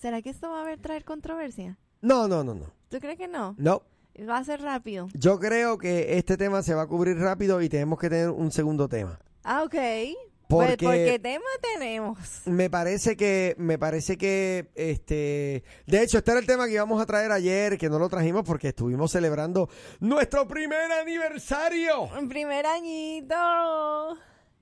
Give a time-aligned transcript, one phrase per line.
[0.00, 1.76] ¿Será que esto va a haber traer controversia?
[2.00, 2.72] No, no, no, no.
[2.88, 3.54] ¿Tú crees que no?
[3.58, 3.82] No.
[4.28, 5.08] Va a ser rápido.
[5.12, 8.50] Yo creo que este tema se va a cubrir rápido y tenemos que tener un
[8.50, 9.20] segundo tema.
[9.44, 9.74] Ah, ok.
[9.74, 10.16] Porque-
[10.48, 12.18] Pues porque tema tenemos.
[12.46, 17.00] Me parece que, me parece que, este, de hecho, este era el tema que íbamos
[17.00, 19.68] a traer ayer, que no lo trajimos porque estuvimos celebrando
[20.00, 22.04] nuestro primer aniversario.
[22.18, 23.36] Un primer añito.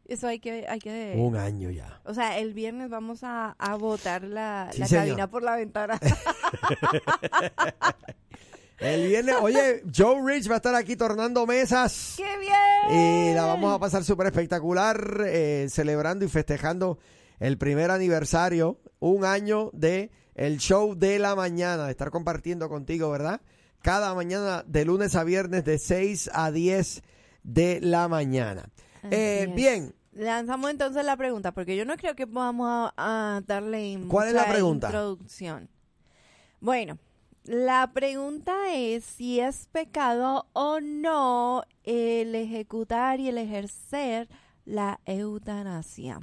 [0.08, 1.14] Eso hay que, hay que.
[1.18, 2.00] Un año ya.
[2.04, 6.00] O sea, el viernes vamos a, a botar la, Sí, la cabina por la ventana.
[8.78, 12.14] El viernes, oye, Joe Rich va a estar aquí tornando mesas.
[12.16, 13.32] ¡Qué bien!
[13.32, 17.00] Y la vamos a pasar súper espectacular, eh, celebrando y festejando
[17.40, 23.10] el primer aniversario, un año de el show de la mañana, de estar compartiendo contigo,
[23.10, 23.40] ¿verdad?
[23.82, 27.02] Cada mañana, de lunes a viernes, de 6 a 10
[27.42, 28.70] de la mañana.
[29.10, 34.00] Eh, bien, Lanzamos entonces la pregunta, porque yo no creo que podamos a, a darle
[34.08, 34.88] ¿Cuál es la pregunta?
[34.88, 35.68] introducción.
[36.60, 36.98] Bueno,
[37.44, 44.28] la pregunta es si es pecado o no el ejecutar y el ejercer
[44.64, 46.18] la eutanasia.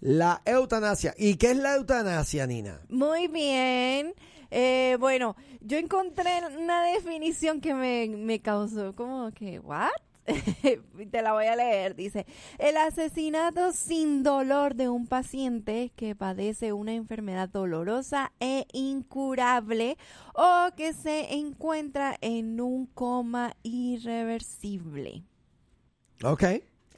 [0.00, 1.14] la eutanasia.
[1.16, 2.80] ¿Y qué es la eutanasia, Nina?
[2.88, 4.14] Muy bien.
[4.50, 9.90] Eh, bueno, yo encontré una definición que me, me causó como que, ¿what?
[11.10, 11.94] Te la voy a leer.
[11.94, 12.26] Dice,
[12.58, 19.96] el asesinato sin dolor de un paciente que padece una enfermedad dolorosa e incurable
[20.34, 25.24] o que se encuentra en un coma irreversible.
[26.24, 26.44] Ok.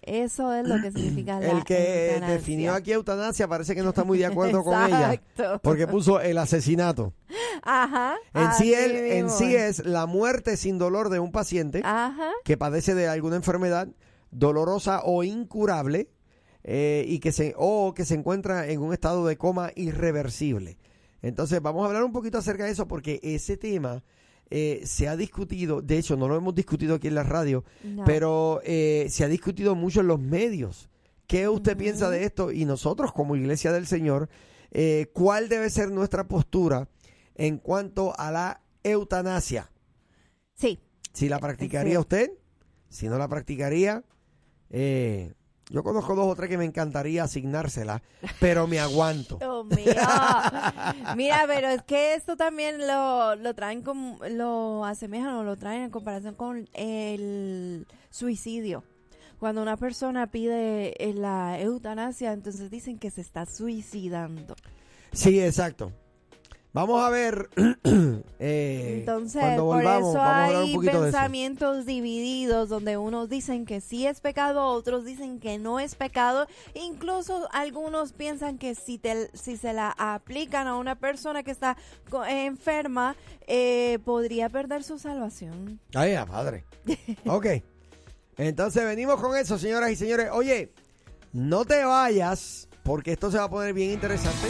[0.02, 2.34] Eso es lo que significa la El que eutanasia.
[2.34, 5.12] definió aquí eutanasia parece que no está muy de acuerdo con ella.
[5.12, 5.60] Exacto.
[5.62, 7.12] Porque puso el asesinato.
[7.62, 8.16] Ajá.
[8.34, 12.30] En sí, en es la muerte sin dolor de un paciente Ajá.
[12.44, 13.88] que padece de alguna enfermedad
[14.30, 16.08] dolorosa o incurable
[16.62, 20.78] eh, y que se o que se encuentra en un estado de coma irreversible.
[21.22, 24.02] Entonces vamos a hablar un poquito acerca de eso porque ese tema
[24.50, 28.04] eh, se ha discutido, de hecho no lo hemos discutido aquí en la radio, No.
[28.04, 30.88] pero eh, se ha discutido mucho en los medios.
[31.26, 32.50] ¿Qué usted piensa de esto?
[32.50, 34.28] Y nosotros como Iglesia del Señor,
[34.72, 36.88] eh, ¿cuál debe ser nuestra postura
[37.34, 39.70] en cuanto a la eutanasia?
[40.54, 40.78] Sí.
[41.12, 41.98] Si la practicaría Sí.
[41.98, 42.30] usted,
[42.88, 44.04] si no la practicaría,
[44.70, 45.32] eh,
[45.70, 48.02] yo conozco dos o tres que me encantaría asignársela,
[48.40, 49.38] pero me aguanto.
[49.64, 49.94] Mío.
[51.16, 55.82] Mira, pero es que esto también lo, lo traen como, lo asemejan o lo traen
[55.82, 58.82] en comparación con el suicidio.
[59.38, 64.54] Cuando una persona pide eh, la eutanasia, entonces dicen que se está suicidando.
[65.12, 65.92] Sí, exacto.
[66.72, 67.50] Vamos a ver.
[68.38, 71.02] eh, Entonces, cuando por eso vamos a un hay poquito de eso.
[71.02, 76.46] pensamientos divididos donde unos dicen que sí es pecado, otros dicen que no es pecado.
[76.74, 81.76] Incluso algunos piensan que si, te, si se la aplican a una persona que está
[82.28, 83.16] enferma,
[83.48, 85.80] eh, podría perder su salvación.
[85.94, 86.64] Ay, padre.
[87.26, 87.46] Ok.
[88.36, 90.28] Entonces venimos con eso, señoras y señores.
[90.32, 90.72] Oye,
[91.32, 94.48] no te vayas, porque esto se va a poner bien interesante.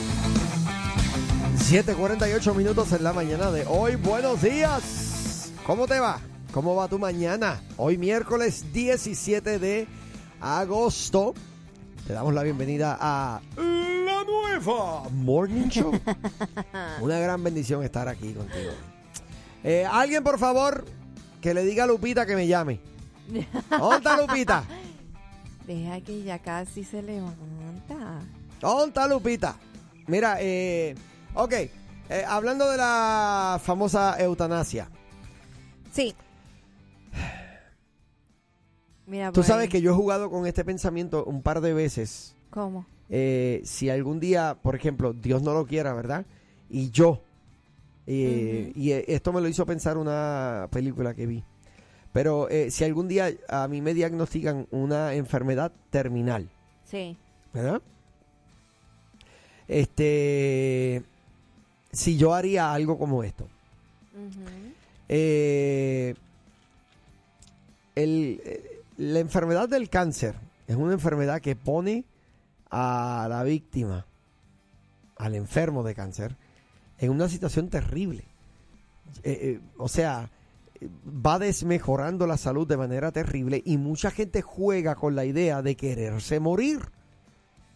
[1.69, 3.95] 7:48 minutos en la mañana de hoy.
[3.97, 5.53] Buenos días.
[5.65, 6.19] ¿Cómo te va?
[6.53, 7.63] ¿Cómo va tu mañana?
[7.77, 9.87] Hoy miércoles 17 de
[10.41, 11.35] agosto.
[12.09, 15.93] Te damos la bienvenida a la nueva Morning Show.
[17.01, 18.73] Una gran bendición estar aquí contigo.
[19.63, 20.85] Eh, Alguien, por favor,
[21.41, 22.81] que le diga a Lupita que me llame.
[23.71, 24.65] ¿Dónde está Lupita?
[25.69, 28.19] Deja que ya casi se levanta.
[28.61, 29.55] ¿Dónde está Lupita?
[30.09, 30.97] Mira, eh,
[31.35, 31.71] ok, eh,
[32.27, 34.89] hablando de la famosa eutanasia.
[35.93, 36.15] Sí.
[39.07, 42.37] Mira, Tú sabes que yo he jugado con este pensamiento un par de veces.
[42.51, 42.87] ¿Cómo?
[43.09, 46.27] Eh, si algún día, por ejemplo, Dios no lo quiera, ¿verdad?
[46.69, 47.21] Y yo,
[48.07, 51.43] eh, y esto me lo hizo pensar una película que vi.
[52.13, 56.49] Pero eh, si algún día a mí me diagnostican una enfermedad terminal,
[56.85, 57.17] Sí.
[57.53, 57.83] ¿verdad?
[59.67, 61.03] Este,
[61.93, 63.47] si yo haría algo como esto,
[65.09, 66.15] eh,
[67.95, 70.35] el- eh, la enfermedad del cáncer
[70.67, 72.05] es una enfermedad que pone
[72.71, 74.07] a la víctima,
[75.17, 76.37] al enfermo de cáncer,
[76.99, 78.25] en una situación terrible.
[79.25, 80.31] Eh, o sea,
[81.05, 85.75] va desmejorando la salud de manera terrible y mucha gente juega con la idea de
[85.77, 86.81] quererse morir.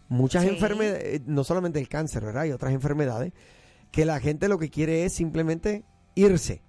[0.08, 0.50] Muchas Sí.
[0.50, 2.42] enfermedades, no solamente el cáncer, ¿verdad?
[2.42, 3.32] Hay otras enfermedades
[3.94, 5.84] que la gente lo que quiere es simplemente
[6.16, 6.62] irse.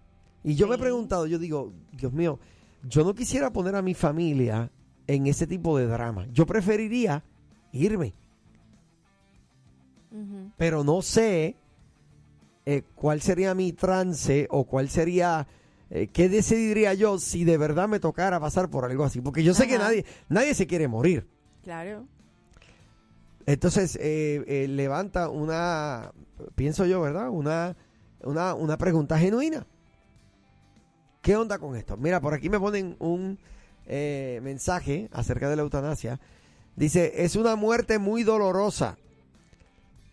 [0.44, 2.40] Y yo me he preguntado, yo digo, Dios mío,
[2.88, 4.70] yo no quisiera poner a mi familia
[5.08, 6.28] en ese tipo de drama.
[6.32, 7.24] Yo preferiría
[7.72, 8.14] irme,
[10.56, 11.56] pero no sé
[12.64, 15.48] eh, cuál sería mi trance o cuál sería,
[15.90, 19.20] eh, qué decidiría yo si de verdad me tocara pasar por algo así.
[19.20, 21.28] Porque yo sé que nadie, nadie se quiere morir.
[21.64, 22.06] Claro.
[23.48, 26.12] Entonces eh, eh, levanta una,
[26.56, 27.30] pienso yo, ¿verdad?
[27.30, 27.76] Una,
[28.24, 29.66] una, una pregunta genuina.
[31.22, 31.98] ¿Qué onda con esto?
[31.98, 33.40] Mira, por aquí me ponen un
[33.88, 36.20] eh, mensaje acerca de la eutanasia.
[36.76, 38.98] Dice, es una muerte muy dolorosa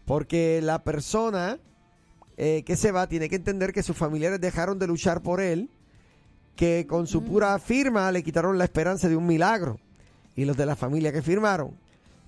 [0.06, 1.58] porque la persona
[2.36, 5.70] eh, que se va tiene que entender que sus familiares dejaron de luchar por él,
[6.56, 9.78] que con su pura firma le quitaron la esperanza de un milagro.
[10.34, 11.76] Y los de la familia que firmaron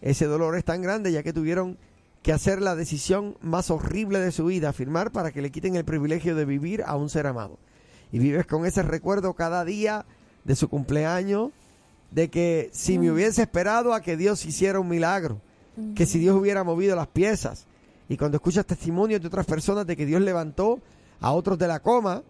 [0.02, 1.78] ese dolor es tan grande ya que tuvieron
[2.24, 5.84] que hacer la decisión más horrible de su vida, firmar para que le quiten el
[5.84, 7.58] privilegio de vivir a un ser amado.
[8.12, 10.06] Y vives con ese recuerdo cada día
[10.42, 11.50] de su cumpleaños,
[12.10, 15.42] de que si me hubiese esperado a que Dios hiciera un milagro,
[15.94, 17.66] que si Dios hubiera movido las piezas,
[18.08, 20.80] y cuando escuchas testimonios de otras personas de que Dios levantó
[21.20, 22.22] a otros de la coma,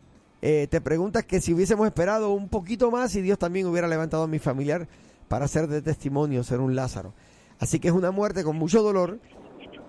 [0.43, 4.25] eh, te preguntas que si hubiésemos esperado un poquito más y Dios también hubiera levantado
[4.25, 4.89] a mi familiar
[5.29, 7.15] para ser de testimonio, ser un Lázaro.
[7.61, 9.21] Así que es una muerte con mucho dolor,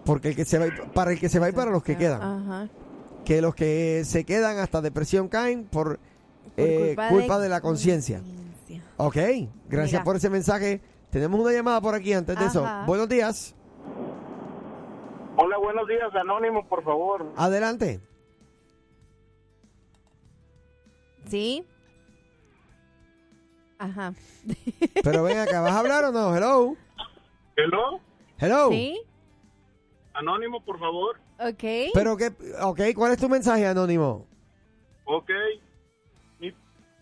[0.06, 1.98] porque el que se va, y- para el que se va y para los que
[1.98, 2.22] quedan.
[2.22, 2.70] Ajá.
[3.26, 6.00] Que los que se quedan hasta depresión caen por,
[6.58, 8.22] eh, culpa, de, la conciencia.
[8.98, 9.16] Ok,
[9.68, 10.04] gracias Mira.
[10.04, 10.82] por ese mensaje.
[11.10, 12.66] Tenemos una llamada por aquí antes de eso.
[12.86, 13.56] Buenos días.
[15.38, 17.26] Hola, buenos días, Anónimo, por favor.
[17.36, 18.00] Adelante.
[21.28, 21.66] ¿Sí?
[23.80, 24.14] Ajá.
[25.04, 26.36] Pero ven acá, ¿vas a hablar o no?
[26.36, 26.76] Hello.
[27.58, 28.00] ¿Hello?
[28.38, 28.70] Hello.
[28.70, 29.02] ¿Sí?
[30.16, 31.18] Anónimo, por favor.
[31.40, 31.92] Ok.
[31.94, 32.28] Pero que,
[32.62, 34.26] ok, ¿cuál es tu mensaje, Anónimo?
[35.04, 35.30] Ok.
[36.40, 36.54] Mi,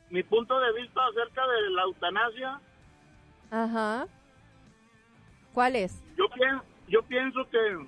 [0.10, 2.62] mi punto de vista acerca de la eutanasia,
[3.52, 4.08] Ajá.
[5.54, 6.04] ¿Cuál es?
[6.18, 7.88] yo, pien- yo pienso que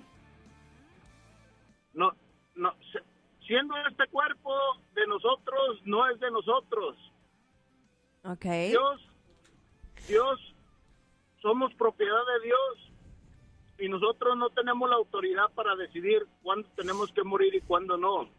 [1.94, 2.12] no,
[2.56, 3.01] no, se-
[3.48, 4.51] siendo este cuerpo
[4.94, 6.95] de nosotros, no es de nosotros.
[8.25, 8.45] Ok.
[8.69, 9.01] Dios,
[10.07, 10.39] Dios,
[11.42, 12.92] somos propiedad de Dios
[13.77, 18.30] y nosotros no tenemos la autoridad para decidir cuándo tenemos que morir y cuándo no.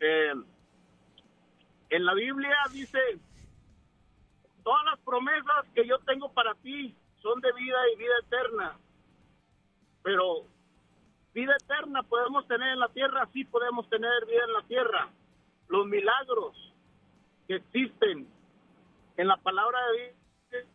[0.00, 0.34] Eh,
[1.90, 2.98] en la Biblia dice,
[4.62, 8.78] todas las promesas que yo tengo para ti son de vida y vida eterna,
[10.02, 10.44] pero
[11.32, 15.08] vida eterna podemos tener en la tierra, sí podemos tener vida en la tierra.
[15.68, 16.56] Los milagros,
[17.46, 18.26] que existen
[19.16, 20.14] en la palabra de
[20.50, 20.66] Dios,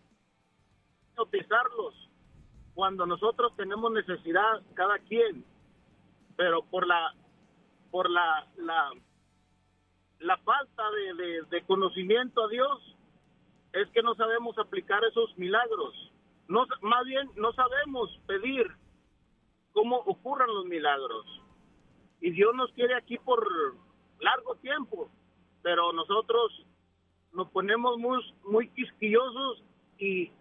[1.18, 2.06] utilizarlos
[2.76, 5.44] cuando nosotros tenemos necesidad, cada quien,
[6.36, 7.16] pero por la
[7.90, 8.92] por la la,
[10.20, 10.84] la falta
[11.50, 12.96] de, conocimiento a Dios
[13.74, 15.94] es que no sabemos aplicar esos milagros.
[16.48, 18.68] No, más bien no sabemos pedir
[19.72, 21.26] cómo ocurran los milagros.
[22.22, 23.48] Y Dios nos quiere aquí por
[24.20, 25.10] largo tiempo,
[25.62, 26.66] pero nosotros
[27.34, 29.64] nos ponemos muy, muy quisquillosos
[29.98, 30.32] y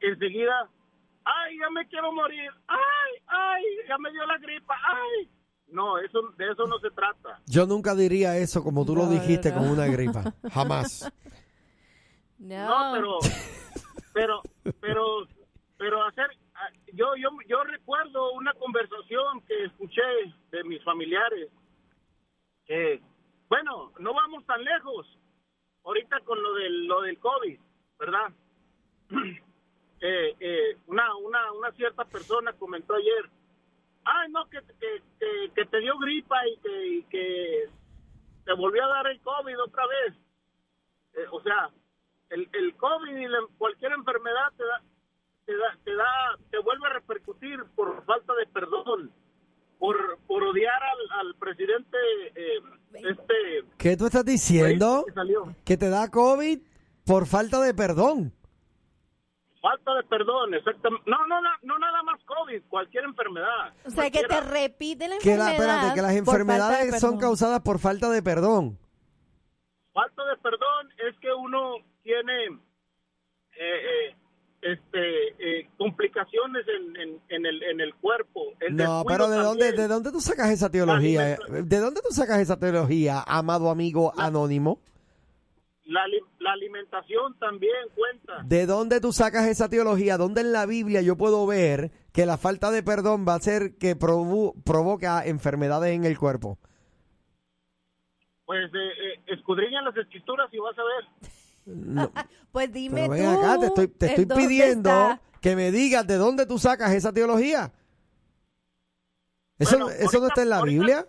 [0.00, 0.68] enseguida,
[1.24, 5.30] ay, ya me quiero morir, ay, ay, ya me dio la gripa, ay.
[5.68, 7.40] No, eso, de eso no se trata.
[7.46, 10.34] Yo nunca diría eso como tú lo dijiste no, con una gripa.
[10.52, 11.10] Jamás.
[12.38, 12.66] No.
[12.66, 13.18] No, pero,
[14.12, 14.42] pero,
[14.80, 15.28] pero,
[15.78, 16.26] pero hacer,
[16.56, 20.02] ah, yo, yo, yo recuerdo una conversación que escuché
[20.50, 21.50] de mis familiares,
[22.66, 23.00] que,
[23.48, 25.06] bueno, no vamos tan lejos,
[25.84, 27.60] ahorita con lo del, lo del COVID,
[28.00, 28.32] ¿verdad?
[30.04, 33.30] Eh, eh, una, una, una cierta persona comentó ayer,
[34.04, 37.68] ay, no, que, que, que, que te dio gripa y que, y que
[38.44, 40.14] te volvió a dar el COVID otra vez.
[41.14, 41.70] Eh, o sea,
[42.30, 44.82] el, el COVID y la- cualquier enfermedad te da,
[45.46, 49.12] te da, te da, te vuelve a repercutir por falta de perdón,
[49.78, 51.96] por, por odiar al, al presidente,
[52.34, 52.60] eh,
[52.94, 55.04] este, ¿Qué tú estás diciendo?
[55.06, 55.54] que salió.
[55.64, 56.58] Que te da COVID
[57.06, 58.32] por falta de perdón.
[59.62, 61.08] Falta de perdón, exactamente.
[61.08, 63.72] No, no, no, no nada más COVID, cualquier enfermedad.
[63.86, 64.40] O sea, que te cualquiera.
[64.66, 65.46] repite la Que, enfermedad.
[65.46, 68.76] la, espérate, que las enfermedades son causadas por falta de perdón.
[69.92, 72.46] Falta de perdón es que uno tiene,
[73.56, 74.16] eh, eh,
[74.62, 75.28] este
[75.60, 78.42] eh, complicaciones en, en, en el, en el cuerpo.
[78.60, 79.72] El No, pero ¿de dónde.
[79.72, 81.36] ¿de dónde tú sacas esa teología?
[81.48, 84.80] ¿De dónde tú sacas esa teología, amado amigo anónimo?
[85.92, 88.42] La, ali- la alimentación también cuenta.
[88.44, 90.16] ¿De dónde tú sacas esa teología?
[90.16, 93.76] ¿Dónde en la Biblia yo puedo ver que la falta de perdón va a ser
[93.76, 96.58] que provo- provoca enfermedades en el cuerpo?
[98.46, 101.04] Pues eh, eh, escudriña las escrituras y vas a ver.
[101.66, 102.10] No,
[102.52, 103.12] Pues dime pero tú.
[103.12, 105.20] ven acá, te estoy, te ¿en estoy pidiendo está?
[105.40, 107.72] que me digas de dónde tú sacas esa teología.
[109.58, 111.06] ¿Eso, Bueno, eso no está en la ahorita- Biblia?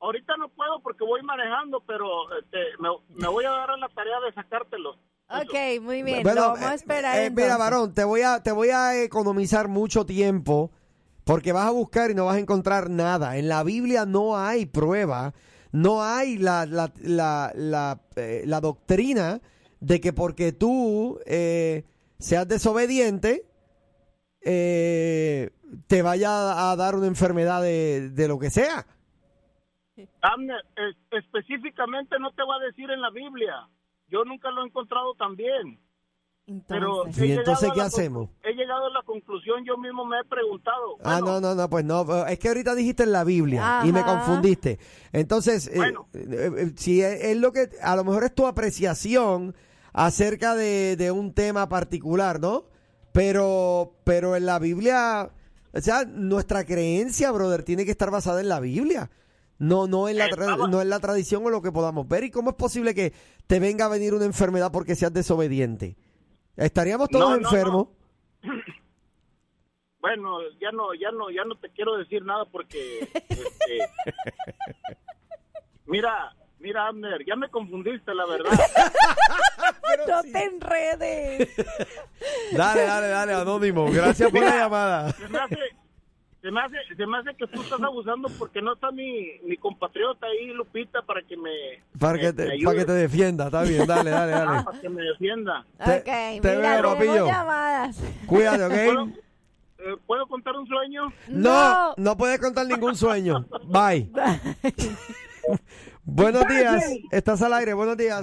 [0.00, 2.06] Ahorita no puedo porque voy manejando, pero
[2.38, 2.88] este, me,
[3.20, 4.96] me voy a dar a la tarea de sacártelos.
[5.30, 5.42] Eso.
[5.42, 6.22] Ok, muy bien.
[6.22, 7.16] Bueno, lo vamos a eh, esperar.
[7.18, 7.58] eh, mira, entonces.
[7.58, 10.70] varón, te voy a te voy a economizar mucho tiempo
[11.24, 13.36] porque vas a buscar y no vas a encontrar nada.
[13.36, 15.34] En la Biblia no hay prueba,
[15.72, 19.40] no hay la la, la, la, eh, la doctrina
[19.80, 21.84] de que porque tú eh,
[22.18, 23.44] seas desobediente
[24.40, 25.50] eh,
[25.86, 28.86] te vaya a dar una enfermedad de, de lo que sea.
[30.22, 33.68] Abner, es- específicamente no te va a decir en la Biblia.
[34.08, 35.80] Yo nunca lo he encontrado también.
[36.66, 38.30] Pero Entonces, ¿Y he entonces llegado a qué la hacemos?
[38.42, 40.96] He llegado a la conclusión, yo mismo me he preguntado.
[41.04, 43.92] Ah, bueno, no, no, no, pues no, es que ahorita dijiste en la Biblia y
[43.92, 44.78] me confundiste.
[45.12, 46.08] Entonces, eh, Bueno.
[46.14, 49.54] eh, eh, si es, es lo que, a lo mejor es tu apreciación
[49.92, 52.64] acerca de, de un tema particular, ¿no?
[53.12, 55.30] Pero, pero en la Biblia,
[55.74, 59.10] o sea, nuestra creencia, brother, tiene que estar basada en la Biblia.
[59.58, 62.24] No, no en la, tra- Estaba- no en la tradición o lo que podamos ver.
[62.24, 63.12] ¿Y cómo es posible que
[63.46, 65.96] te venga a venir una enfermedad porque seas desobediente?
[66.56, 67.48] Estaríamos todos No, no, no.
[67.48, 67.88] enfermos.
[70.00, 73.78] Bueno, ya no, ya no, ya no te quiero decir nada porque, este,
[75.86, 78.52] mira, mira, Abner, ya me confundiste, la verdad.
[80.08, 81.48] no te enredes.
[82.56, 83.90] Dale, dale, dale, anónimo.
[83.90, 85.12] Gracias por la llamada.
[85.12, 85.56] Se me hace,
[86.40, 89.56] se me hace, se me hace que tú estás abusando porque no está mi, mi
[89.56, 91.50] compatriota ahí, Lupita, para que me,
[91.98, 92.64] Para que, me te, ayude.
[92.64, 94.62] para que te defienda, está bien, dale, dale, Ah, dale.
[94.64, 95.66] para que me defienda.
[95.84, 98.02] Te- ok, te mira, veo, tenemos llamadas.
[98.26, 99.10] Cuídate, ¿Puedo, ¿ok?
[99.78, 101.12] eh, ¿Puedo contar un sueño?
[101.28, 103.44] No, no puedes contar ningún sueño.
[103.66, 104.10] Bye.
[106.04, 106.84] Buenos días.
[107.10, 108.22] Estás al aire, buenos días.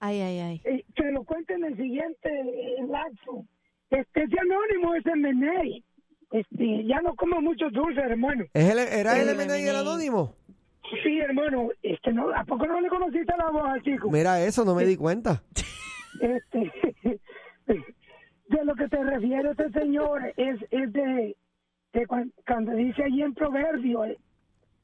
[0.00, 0.60] Ay, ay, ay.
[0.64, 3.44] eh, que lo cuente en el siguiente eh, lapso.
[3.90, 5.82] Este, ese anónimo es MNA.
[6.30, 8.44] Este, ya no como mucho dulce, hermano.
[8.52, 10.34] ¿Es el, ¿Era el El MNI el anónimo?
[11.02, 11.68] Sí, hermano.
[11.82, 14.10] Este, no, ¿A poco no le conociste la voz al chico?
[14.10, 15.42] Mira eso, no me di cuenta.
[16.20, 16.72] Este,
[17.66, 21.36] de lo que te refiere este señor es, es de,
[21.92, 24.18] de cuan- cuando dice allí en Proverbio eh,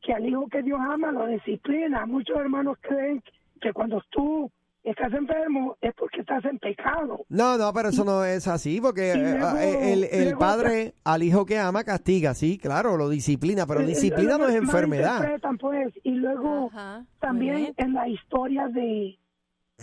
[0.03, 2.05] que al hijo que Dios ama lo disciplina.
[2.07, 3.23] Muchos hermanos creen
[3.61, 4.51] que cuando tú
[4.85, 7.25] estás enfermo es porque estás en pecado.
[7.29, 10.95] No, no, pero eso no es así, porque eh, luego- eh, el, el luego- padre
[11.05, 15.21] al hijo que ama castiga, sí, claro, lo disciplina, pero Eh, disciplina no es enfermedad.
[15.61, 19.19] pues, y luego Ajá, también en la historia de,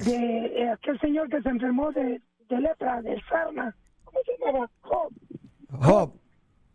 [0.06, 4.70] de aquel señor que se enfermó de, de lepra, de sarna, ¿cómo se llamaba?
[4.82, 5.12] Job.
[5.80, 6.14] Job,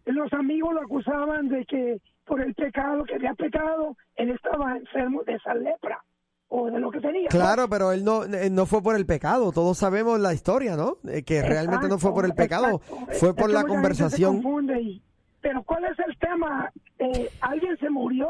[0.07, 5.23] Los amigos lo acusaban de que por el pecado que había pecado, él estaba enfermo
[5.25, 6.03] de esa lepra
[6.49, 7.29] o de lo que tenía.
[7.29, 9.51] Claro, pero él no, eh, no fue por el pecado.
[9.53, 10.99] Todos sabemos la historia, ¿no?
[11.09, 13.15] Eh, Que realmente no fue por el pecado, exacto.
[13.19, 14.43] fue por la conversación.
[14.81, 15.03] y-
[15.41, 16.73] pero ¿cuál es el tema?
[16.99, 18.29] Eh, ¿Alguien se murió?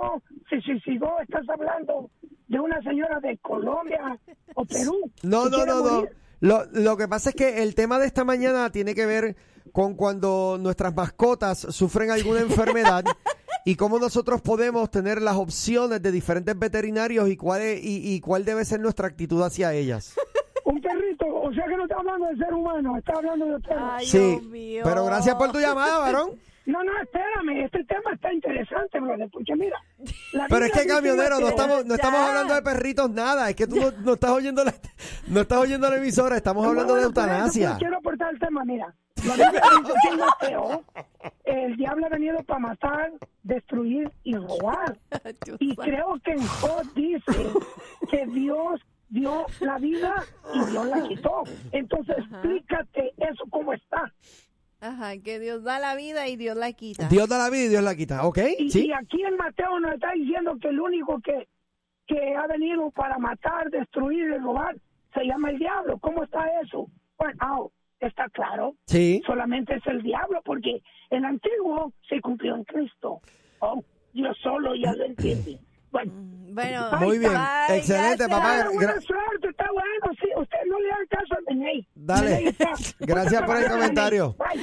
[0.50, 1.18] ¿Se suicidó?
[1.23, 2.11] ¿Estás hablando
[2.49, 4.18] de una señora de Colombia
[4.54, 5.11] o Perú?
[5.23, 6.06] No, no, no,
[6.40, 6.62] no.
[6.73, 9.35] lo que pasa es que el tema de esta mañana tiene que ver
[9.73, 13.02] con cuando nuestras mascotas sufren alguna enfermedad
[13.66, 18.20] y cómo nosotros podemos tener las opciones de diferentes veterinarios y cuál, es- y, y
[18.20, 20.14] cuál debe ser nuestra actitud hacia ellas.
[20.64, 23.88] Un perrito, o sea que no está hablando de ser humano, está hablando de perro.
[23.92, 24.82] Ay, Sí, Dios mío.
[24.85, 26.30] pero gracias por tu llamada, varón.
[26.66, 29.76] No, no, espérame, este tema está interesante, brother, porque mira.
[30.32, 33.68] la Pero es que camionero, no estamos, no estamos hablando de perritos nada, es que
[33.68, 34.75] tú no, no estás oyendo la,
[35.28, 37.76] no estás oyendo la emisora, estamos hablando de Bueno, eutanasia.
[37.78, 38.92] quiero aportar el tema, mira.
[39.25, 40.85] La Biblia dice que en Mateo,
[41.44, 44.99] el diablo ha venido para matar, destruir y robar.
[45.58, 47.46] Y creo que en Job dice
[48.11, 50.14] que Dios dio la vida
[50.54, 51.42] y Dios la quitó.
[51.73, 54.12] Entonces, explícate eso cómo está.
[54.80, 57.08] Ajá, que Dios da la vida y Dios la quita.
[57.08, 58.38] Dios da la vida y Dios la quita, ¿ok?
[58.58, 58.87] Y, Sí.
[58.87, 61.49] y aquí en Mateo nos está diciendo que el único que,
[62.06, 64.76] que ha venido para matar, destruir y robar
[65.14, 65.99] se llama el diablo.
[65.99, 66.87] ¿Cómo está eso?
[67.18, 68.74] Bueno, está claro.
[68.86, 69.22] Sí.
[69.26, 73.20] Solamente es el diablo porque el antiguo se cumplió en Cristo.
[73.60, 75.58] Oh, Dios solo ya lo entiende.
[75.90, 76.12] Bueno,
[76.52, 78.54] Bueno, Muy bien, bye, excelente, papá.
[78.56, 80.18] Bueno, buena gra- suerte, está bueno.
[80.20, 81.86] Sí, usted no le haga caso a Benay.
[81.94, 82.54] Dale.
[83.00, 84.36] Gracias por el comentario.
[84.38, 84.62] Bye.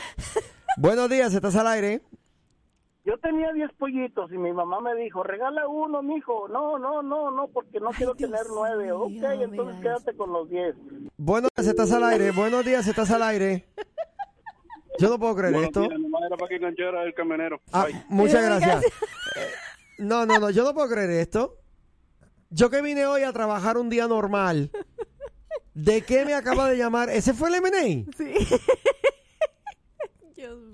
[0.78, 2.02] Buenos días, estás al aire.
[3.06, 6.48] Yo tenía 10 pollitos y mi mamá me dijo, regala uno, mijo.
[6.48, 8.86] No, no, no, no, porque no quiero Dios tener nueve.
[8.86, 10.76] mío, ok, entonces quédate con los 10.
[11.18, 12.32] Buenos días, estás al aire.
[12.32, 13.68] Buenos días, estás al aire.
[15.00, 15.84] Yo no puedo creer esto.
[15.84, 17.60] era para que enganchara el camionero.
[17.74, 18.84] Ah, muchas gracias.
[18.86, 18.90] Eh,
[20.00, 21.58] No, no, no, yo no puedo creer esto.
[22.52, 24.72] Yo que vine hoy a trabajar un día normal.
[25.74, 27.10] ¿De qué me acaba de llamar?
[27.10, 27.82] ¿Ese fue el M&A?
[28.16, 28.34] Sí.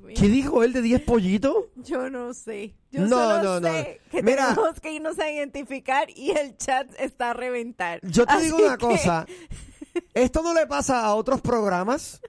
[0.10, 0.18] Mío.
[0.20, 1.56] ¿Qué dijo él de 10 pollitos?
[1.76, 2.76] Yo no sé.
[2.92, 3.68] Yo No, solo no, no.
[3.68, 4.50] sé que Mira.
[4.56, 8.00] tenemos que irnos a identificar y el chat está a reventar.
[8.04, 9.26] Yo te digo una que- cosa.
[10.14, 12.22] ¿Esto no le pasa a otros programas?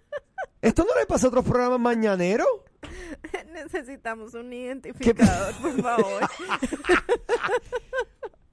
[0.63, 2.47] ¿Esto no le pasa a otros programas mañaneros?
[3.53, 6.23] Necesitamos un identificador, por favor.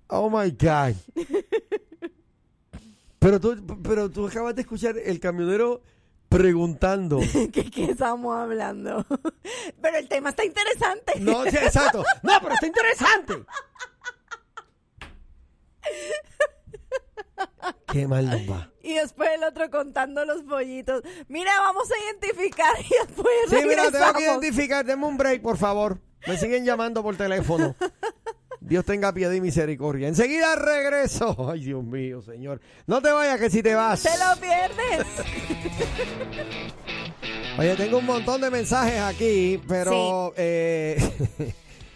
[0.07, 0.95] Oh my God.
[3.19, 5.81] Pero tú, pero tú acabas de escuchar el camionero
[6.29, 7.19] preguntando.
[7.53, 9.05] ¿Qué, qué estamos hablando?
[9.81, 11.19] Pero el tema está interesante.
[11.19, 12.03] No, sí, exacto.
[12.23, 13.33] No, pero está interesante.
[17.91, 18.69] Qué mal va.
[18.83, 21.03] Y después el otro contando los pollitos.
[21.27, 24.21] Mira, vamos a identificar y después Sí, mira, tengo que regresamos.
[24.21, 24.85] identificar.
[24.85, 25.99] Deme un break, por favor.
[26.25, 27.75] Me siguen llamando por teléfono.
[28.59, 30.07] Dios tenga piedad y misericordia.
[30.07, 31.35] Enseguida regreso.
[31.51, 32.61] Ay, Dios mío, señor.
[32.85, 34.03] No te vayas, que si te vas.
[34.03, 35.07] Te lo pierdes.
[37.57, 40.97] Oye, tengo un montón de mensajes aquí, pero eh,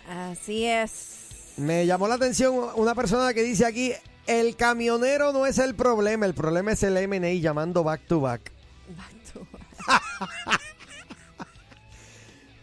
[0.09, 1.53] Así es.
[1.57, 3.93] me llamó la atención una persona que dice aquí,
[4.25, 8.51] el camionero no es el problema, el problema es el M&A llamando back to back.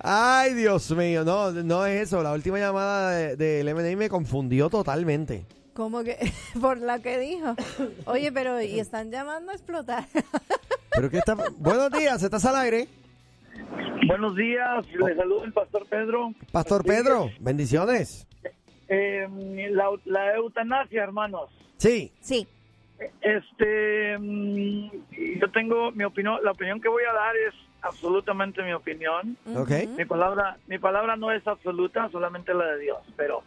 [0.00, 2.22] Ay, Dios mío, no, no es eso.
[2.22, 5.44] La última llamada de- del M&A me confundió totalmente.
[5.74, 6.16] Como que,
[6.60, 7.54] por la que dijo.
[8.06, 10.04] Oye, pero, y están llamando a explotar.
[10.90, 11.36] Pero que está...
[11.58, 12.88] Buenos días, ¿estás al aire?
[14.08, 16.32] Buenos días, les saludo el pastor Pedro.
[16.50, 18.26] Pastor Pedro, bendiciones.
[18.88, 19.28] Eh,
[19.70, 21.50] la, la eutanasia, hermanos.
[21.76, 22.48] Sí, Sí.
[23.20, 24.90] Este, mm,
[25.40, 29.36] yo tengo mi opinión, la opinión que voy a dar es absolutamente mi opinión.
[29.56, 29.70] ok.
[29.96, 33.42] Mi palabra, mi palabra no es absoluta, solamente la de Dios, pero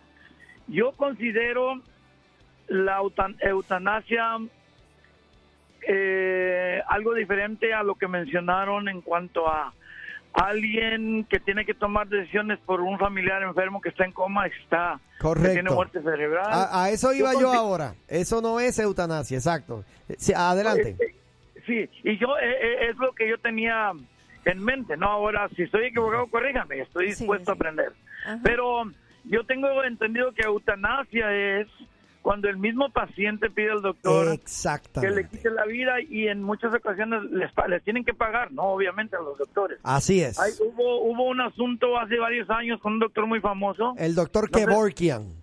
[0.68, 1.82] yo considero
[2.68, 4.38] la eutan- eutanasia
[5.88, 9.74] eh, algo diferente a lo que mencionaron en cuanto a
[10.34, 15.00] alguien que tiene que tomar decisiones por un familiar enfermo que está en coma, está
[15.20, 15.74] que tiene Correcto.
[15.76, 16.46] muerte cerebral.
[16.50, 17.96] A, a eso iba Yo ahora.
[18.08, 19.84] Eso no es eutanasia, exacto.
[20.18, 20.96] Sí, adelante.
[21.00, 21.16] Eh,
[21.68, 23.92] Sí, y yo eh, eh, es lo que yo tenía
[24.46, 25.08] en mente, ¿no?
[25.08, 27.94] Ahora, si estoy equivocado, corríjame, estoy Sí, dispuesto a aprender.
[28.26, 28.40] Ajá.
[28.44, 28.84] Pero
[29.26, 31.68] yo tengo entendido que eutanasia es
[32.22, 34.38] cuando el mismo paciente pide al doctor
[35.02, 37.52] que le quite la vida y en muchas ocasiones les,
[37.84, 38.62] tienen que pagar, ¿no?
[38.64, 39.80] Obviamente a los doctores.
[39.84, 40.40] Así es.
[40.40, 43.96] Hay- hubo, hubo un asunto hace varios años con un doctor muy famoso.
[43.98, 45.34] El doctor No Kevorkian.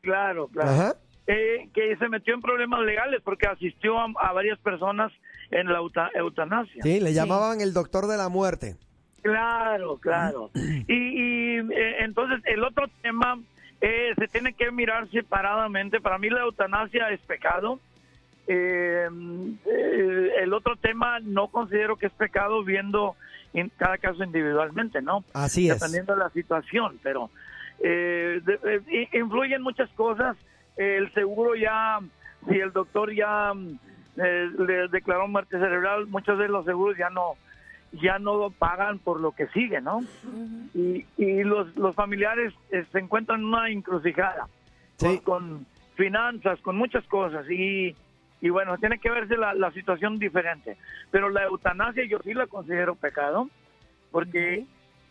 [0.00, 0.96] Claro, claro.
[1.26, 5.10] Eh, que se metió en problemas legales porque asistió a, a varias personas
[5.50, 6.82] en la euta- eutanasia.
[6.82, 7.14] Sí, le Sí.
[7.14, 8.76] llamaban el doctor de la muerte.
[9.22, 10.50] Claro, claro.
[10.54, 13.38] Y, y, eh, entonces el otro tema
[13.80, 16.00] eh, se tiene que mirar separadamente.
[16.00, 17.78] Para mí la eutanasia es pecado.
[18.46, 19.08] Eh,
[19.66, 23.16] eh, el otro tema no considero que es pecado viendo
[23.54, 25.24] en cada caso individualmente, ¿no?
[25.32, 25.74] Así es.
[25.80, 27.30] dependiendo de la situación, pero
[27.82, 30.36] eh, de- eh, influyen muchas cosas.
[30.76, 32.00] El seguro ya,
[32.48, 33.78] si el doctor ya mm,
[34.16, 37.34] eh, le declaró muerte cerebral, muchos de los seguros ya no
[37.92, 40.04] ya no pagan por lo que sigue, ¿no?
[40.74, 44.48] Y, y los, los familiares eh, se encuentran en una encrucijada
[44.96, 45.18] Sí.
[45.18, 47.94] con, con finanzas, con muchas cosas y,
[48.40, 50.76] y bueno, tiene que verse la, la situación diferente.
[51.12, 53.48] Pero la eutanasia yo sí la considero pecado
[54.10, 54.64] porque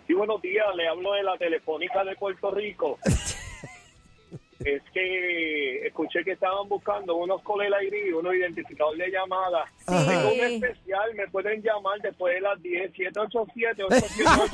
[0.06, 2.98] Sí, buenos días, le hablo de la Telefónica de Puerto Rico.
[4.64, 9.64] es que escuché que estaban buscando unos colela ID, unos identificadores de llamada.
[9.86, 14.50] Tengo un especial, me pueden llamar después de las 10, 787 878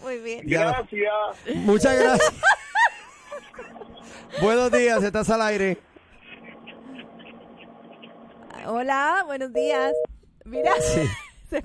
[0.00, 0.42] Muy bien.
[0.44, 1.56] Gracias.
[1.56, 2.34] Muchas gracias.
[4.40, 5.89] Buenos días, estás al aire.
[8.66, 9.92] Hola, buenos días.
[10.44, 10.72] Mira.
[10.80, 11.02] Sí.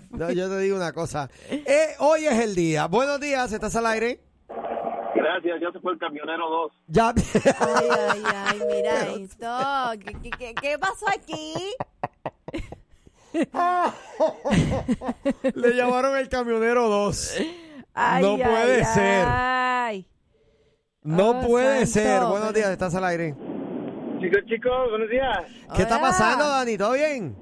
[0.09, 1.29] No, yo te digo una cosa.
[1.47, 2.87] Eh, hoy es el día.
[2.87, 4.19] Buenos días, estás al aire.
[5.13, 6.71] Gracias, ya se fue el camionero 2.
[6.87, 7.13] Ya.
[7.59, 10.01] Ay, ay, ay, mira esto.
[10.03, 11.53] ¿Qué, qué, qué, qué pasó aquí?
[15.53, 17.37] Le llamaron el camionero 2.
[17.93, 19.25] Ay, No puede ay, ser.
[19.27, 20.07] Ay.
[21.03, 22.23] No Oh, puede santo, ser.
[22.23, 23.35] Buenos días, estás al aire.
[24.19, 25.39] Chicos, chicos, buenos días.
[25.75, 26.77] ¿Qué está pasando, Dani?
[26.77, 27.35] ¿Todo bien?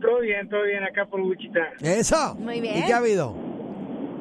[0.00, 1.60] Todo bien, todo bien acá por Wichita.
[1.80, 2.34] Eso.
[2.36, 2.78] Muy bien.
[2.78, 3.34] ¿Y qué ha habido?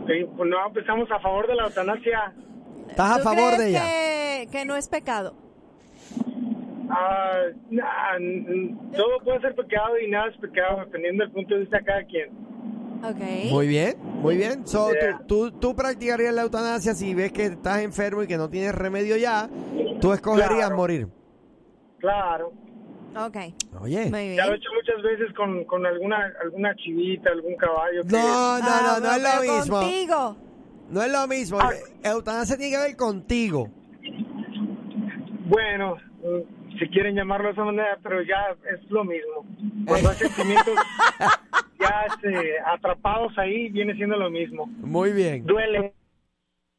[0.06, 2.34] Pues no, empezamos a favor de la eutanasia.
[2.90, 3.82] ¿Estás a ¿Tú favor crees de ella?
[3.84, 5.36] Que, que no es pecado.
[6.90, 8.18] Ah, nah,
[8.96, 12.04] todo puede ser pecado y nada es pecado, dependiendo del punto de vista de cada
[12.06, 12.30] quien.
[13.04, 13.52] Ok.
[13.52, 14.66] Muy bien, muy bien.
[14.66, 15.20] So, Yeah.
[15.28, 18.74] tú, tú, tú practicarías la eutanasia si ves que estás enfermo y que no tienes
[18.74, 19.50] remedio ya.
[20.02, 20.76] Tú escogerías Claro.
[20.78, 21.08] morir.
[22.12, 22.54] Claro.
[23.18, 23.36] Ok.
[23.82, 24.10] Oye.
[24.10, 24.54] Muy Ya lo he bien.
[24.54, 28.04] hecho muchas veces con, con alguna alguna chivita, algún caballo.
[28.04, 29.80] que- No, no, Ah, no, no es pero lo mismo.
[29.80, 30.38] Contigo.
[30.90, 31.60] No es lo mismo.
[31.60, 31.72] Ah.
[32.04, 33.70] Eutanasia tiene que ver contigo.
[35.50, 39.46] Bueno, mm, si quieren llamarlo de esa manera, pero ya es lo mismo.
[39.86, 40.76] Cuando hay sentimientos
[41.80, 44.66] ya este, atrapados ahí, viene siendo lo mismo.
[44.78, 45.46] Muy bien.
[45.46, 45.94] Duele de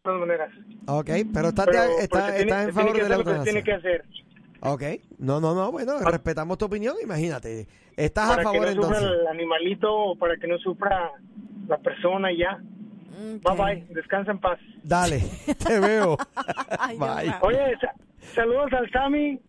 [0.04, 0.50] todas maneras.
[0.86, 3.08] Ok, pero estás, de- pero estás- se tiene- estás se en tiene favor que de
[3.08, 4.04] la hacer lo que se tiene que hacer.
[4.60, 4.82] Ok.
[5.18, 5.70] No, no, no.
[5.72, 6.96] Bueno, respetamos tu opinión.
[7.02, 7.66] Imagínate.
[7.96, 8.98] Estás a para favor que no entonces.
[8.98, 11.12] sufra el animalito o para que no sufra
[11.68, 12.60] la persona y ya.
[13.42, 14.60] Bye bye, descansa en paz.
[14.84, 15.20] Dale,
[15.66, 16.16] te veo.
[16.98, 17.32] Bye.
[17.42, 17.94] Oye, sa-
[18.34, 19.40] saludos al Sammy,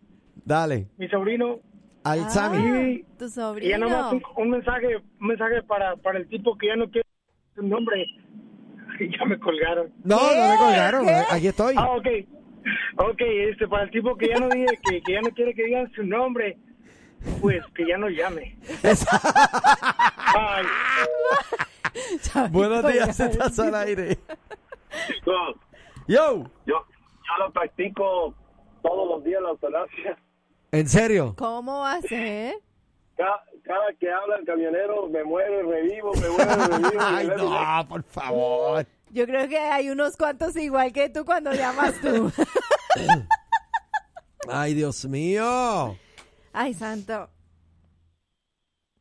[0.44, 0.88] Dale.
[0.98, 1.60] mi sobrino.
[2.02, 2.58] Al Ah, Sammy.
[2.58, 3.78] Y, Tu y ya sobrino.
[3.78, 7.06] nomás un, un mensaje, un mensaje para, para el tipo que ya no quiere
[7.54, 8.04] su nombre.
[8.98, 9.92] Y ya me colgaron.
[10.02, 11.06] No, no me colgaron.
[11.06, 11.22] ¿Qué?
[11.30, 11.74] Aquí estoy.
[11.78, 12.06] Ah, ok.
[12.96, 15.64] Ok, este, para el tipo que ya no diga, que, que ya no quiere que
[15.64, 16.58] digan su nombre,
[17.40, 18.56] pues que ya no llame.
[18.82, 18.90] Bye.
[22.50, 24.18] Buenos días, estás al aire.
[25.26, 25.54] Yo.
[26.06, 26.86] yo, yo
[27.38, 28.34] lo practico
[28.82, 30.18] todos los días la eutanasia.
[30.72, 31.34] ¿En serio?
[31.36, 32.54] ¿Cómo va a ser?
[33.16, 37.00] Cada, cada que habla el camionero me muero y revivo, me muero y revivo.
[37.00, 38.86] Ay, no, por favor.
[39.12, 42.30] Yo creo que hay unos cuantos igual que tú cuando llamas tú.
[44.48, 45.96] Ay, Dios mío.
[46.52, 47.28] Ay, santo.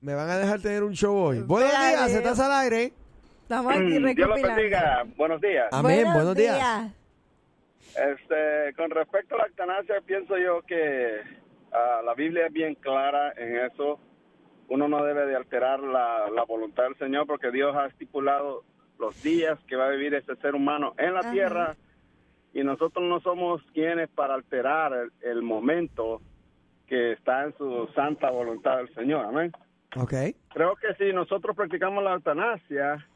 [0.01, 1.39] Me van a dejar tener un show hoy.
[1.41, 1.97] Buenos Espérate.
[1.97, 2.93] días, estás al aire.
[3.43, 4.55] Estamos aquí Mm, Dios los recopilando.
[4.55, 5.03] bendiga.
[5.17, 5.67] Buenos días.
[5.71, 6.91] Amén, buenos, días.
[7.89, 11.17] Este, con respecto a la eutanasia, pienso yo que
[11.71, 13.99] ah, la Biblia es bien clara en eso.
[14.69, 18.63] Uno no debe de alterar la, la voluntad del Señor porque Dios ha estipulado
[18.99, 21.31] los días que va a vivir ese ser humano en la Ajá.
[21.31, 21.75] tierra
[22.53, 26.21] y nosotros no somos quienes para alterar el, el momento
[26.87, 29.25] que está en su santa voluntad del Señor.
[29.25, 29.51] Amén.
[29.95, 30.13] Ok.
[30.53, 33.07] Creo que si nosotros practicamos la eutanasia,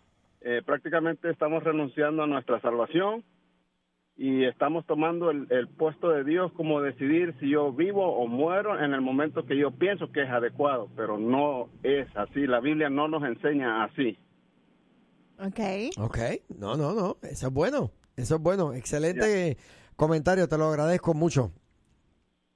[0.42, 3.24] eh, prácticamente estamos renunciando a nuestra salvación
[4.16, 8.80] y estamos tomando el, el puesto de Dios como decidir si yo vivo o muero
[8.80, 12.46] en el momento que yo pienso que es adecuado, pero no es así.
[12.46, 14.18] La Biblia no nos enseña así.
[15.40, 15.60] Ok.
[15.98, 16.18] Ok.
[16.58, 17.18] No, no, no.
[17.24, 17.92] Eso es bueno.
[18.16, 18.74] Eso es bueno.
[18.74, 19.58] Excelente
[19.96, 20.48] comentario.
[20.48, 21.52] Te lo agradezco mucho.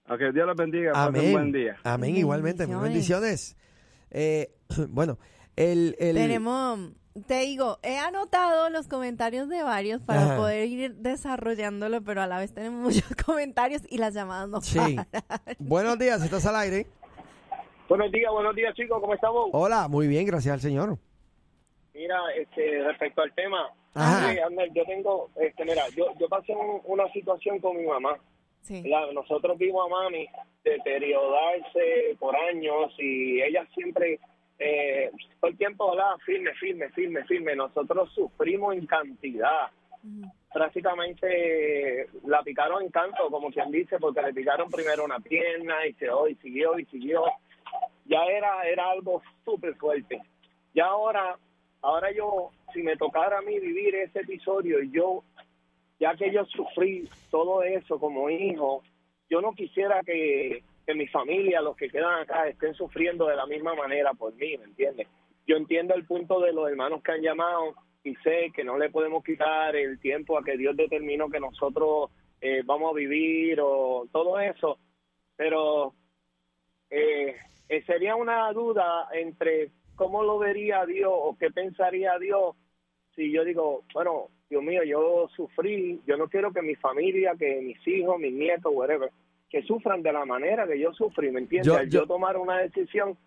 [0.10, 0.92] Ok, Dios los bendiga.
[0.96, 1.26] Amén.
[1.28, 1.78] un buen día.
[1.84, 2.66] Amén, igualmente.
[2.66, 3.56] Muy Bendiciones.
[3.56, 3.58] bendiciones.
[4.10, 4.54] Eh,
[4.90, 5.20] bueno,
[5.58, 6.16] el, el...
[6.16, 6.80] Tenemos,
[7.26, 10.38] te digo, he anotado los comentarios de varios para Ajá.
[10.38, 14.78] poder ir desarrollándolo, pero a la vez tenemos muchos comentarios y las llamadas no Sí.
[14.80, 15.08] paran.
[15.60, 16.88] Buenos días, estás al aire.
[17.90, 19.50] Buenos días, buenos días chicos, ¿cómo estamos?
[19.52, 20.98] Hola, muy bien, gracias al Señor.
[21.98, 23.70] Mira, este, respecto al tema,
[24.74, 28.18] yo tengo, este, mira, yo, yo pasé un- una situación con mi mamá.
[28.62, 28.84] Sí.
[28.88, 30.28] La- nosotros vimos a mami
[30.64, 34.20] deteriorarse por años y ella siempre,
[34.60, 36.18] eh, todo el tiempo, ¿verdad?
[36.26, 37.56] firme, firme, firme, firme.
[37.56, 39.72] Nosotros sufrimos en cantidad.
[40.54, 45.94] Prácticamente la picaron en canto, como quien dice, porque le picaron primero una pierna y
[45.94, 47.24] se y siguió y siguió.
[48.06, 50.22] Ya era, era algo súper fuerte.
[50.74, 51.38] ya ahora,
[51.88, 55.24] ahora yo, si me tocara a mí vivir ese episodio, yo,
[56.00, 58.84] ya que yo sufrí todo eso como hijo,
[59.30, 63.46] yo no quisiera que, que mi familia, los que quedan acá, estén sufriendo de la
[63.46, 65.08] misma manera por mí, ¿me entiendes?
[65.48, 67.74] Yo entiendo el punto de los hermanos que han llamado
[68.04, 72.12] y sé que no le podemos quitar el tiempo a que Dios determinó que nosotros
[72.42, 74.78] eh, vamos a vivir o todo eso,
[75.38, 75.94] pero
[76.90, 77.38] eh,
[77.70, 82.56] eh, sería una duda entre cómo lo vería Dios o qué pensaría Dios
[83.16, 87.60] si yo digo, bueno, Dios mío, yo sufrí, yo no quiero que mi familia, que
[87.62, 89.10] mis hijos, mis nietos, whatever,
[89.50, 91.74] que sufran de la manera que yo sufrí, ¿me entiendes?
[91.90, 93.18] Yo- yo- tomar una decisión,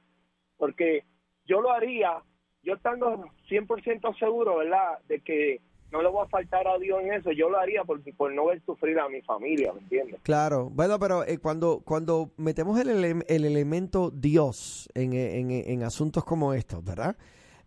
[0.56, 1.02] porque
[1.44, 2.22] yo lo haría,
[2.62, 5.61] yo estando 100% seguro, ¿verdad?, de que
[5.92, 8.46] no le voy a faltar a Dios en eso, yo lo haría por, por no
[8.46, 10.20] ver sufrir a mi familia, ¿me entiendes?
[10.22, 15.83] Claro, bueno, pero eh, cuando, cuando metemos el, ele- el elemento Dios en, en- en
[15.83, 17.16] asuntos como estos, ¿verdad?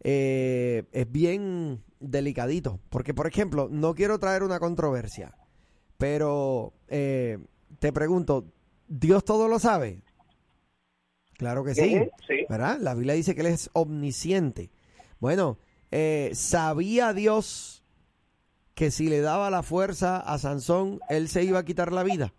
[0.06, 5.36] Eh, es bien delicadito, porque por ejemplo, no quiero traer una controversia,
[5.98, 7.38] pero eh,
[7.80, 8.46] te pregunto,
[8.88, 10.02] ¿Dios todo lo sabe?
[11.38, 12.46] Claro que sí, sí.
[12.50, 12.78] ¿verdad?
[12.80, 14.70] La Biblia dice que Él es omnisciente.
[15.20, 15.58] Bueno,
[15.92, 17.83] eh, ¿sabía Dios
[18.76, 22.34] que si le daba la fuerza a Sansón, él se iba a quitar la vida?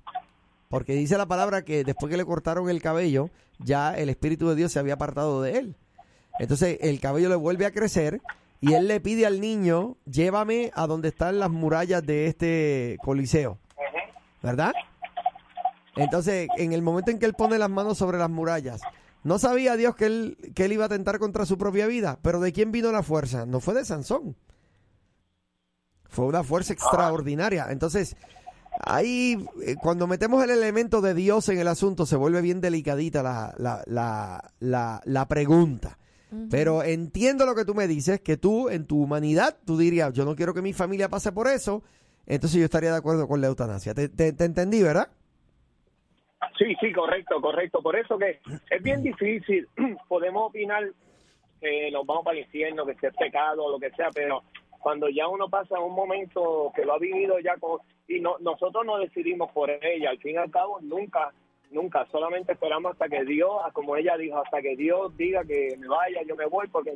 [0.68, 4.56] Porque dice la palabra que después que le cortaron el cabello, ya el Espíritu de
[4.56, 5.76] Dios se había apartado de él.
[6.38, 8.20] Entonces el cabello le vuelve a crecer
[8.60, 13.58] y él le pide al niño, llévame a donde están las murallas de este coliseo.
[14.42, 14.72] ¿Verdad?
[15.96, 18.80] Entonces, en el momento en que él pone las manos sobre las murallas,
[19.22, 22.18] no sabía Dios que él, que él iba a atentar contra su propia vida.
[22.22, 23.46] Pero ¿de quién vino la fuerza?
[23.46, 24.36] No fue de Sansón.
[26.14, 27.66] Fue una fuerza extraordinaria.
[27.70, 28.16] Entonces,
[28.80, 33.22] ahí, eh, cuando metemos el elemento de Dios en el asunto, se vuelve bien delicadita
[33.22, 35.98] la, la, la, la, la pregunta.
[36.50, 40.24] Pero entiendo lo que tú me dices, que tú, en tu humanidad, tú dirías, yo
[40.24, 41.84] no quiero que mi familia pase por eso,
[42.26, 43.94] entonces yo estaría de acuerdo con la eutanasia.
[43.94, 45.08] Te, te- te entendí, ¿verdad?
[46.58, 47.80] Sí, sí, correcto, correcto.
[47.82, 49.68] Por eso que es bien difícil.
[50.08, 50.82] Podemos opinar
[51.60, 54.42] que nos vamos para el infierno, que sea pecado o lo que sea, pero
[54.84, 58.84] cuando ya uno pasa un momento que lo ha vivido ya con, y no, nosotros
[58.84, 61.32] no decidimos por ella, al fin y al cabo nunca,
[61.70, 65.88] nunca, solamente esperamos hasta que Dios, como ella dijo, hasta que Dios diga que me
[65.88, 66.92] vaya, yo me voy, porque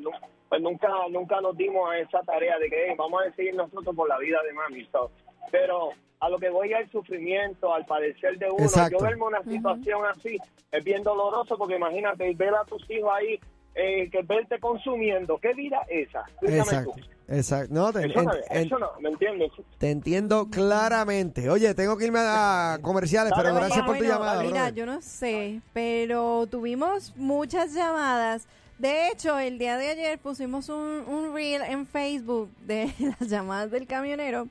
[0.51, 3.96] pues nunca, nunca nos dimos a esa tarea de que "Hey, vamos a decidir nosotros
[3.96, 4.85] por la vida de mami.
[4.92, 5.11] so.
[5.51, 5.88] Pero
[6.20, 8.98] a lo que voy al sufrimiento, al padecer de uno, Exacto.
[8.98, 10.37] yo verme una situación así
[10.70, 13.40] es bien doloroso porque imagínate ver a tus hijos ahí,
[13.79, 16.25] eh, que verte consumiendo, ¿qué vida es esa?
[16.43, 16.93] Exacto.
[16.97, 17.01] tú.
[17.31, 17.75] Exacto.
[17.75, 19.51] No, te, Eso no, en- en- eso no, ¿me entiendes?
[19.79, 21.49] te entiendo claramente.
[21.51, 24.43] Oye, tengo que irme a comerciales, pero Dale, gracias por tu Bueno, llamada.
[24.43, 24.75] Mira, brother.
[24.75, 28.47] yo no sé, pero tuvimos muchas llamadas.
[28.79, 33.71] De hecho, el día de ayer pusimos un, un reel en Facebook de las llamadas
[33.71, 34.49] del camionero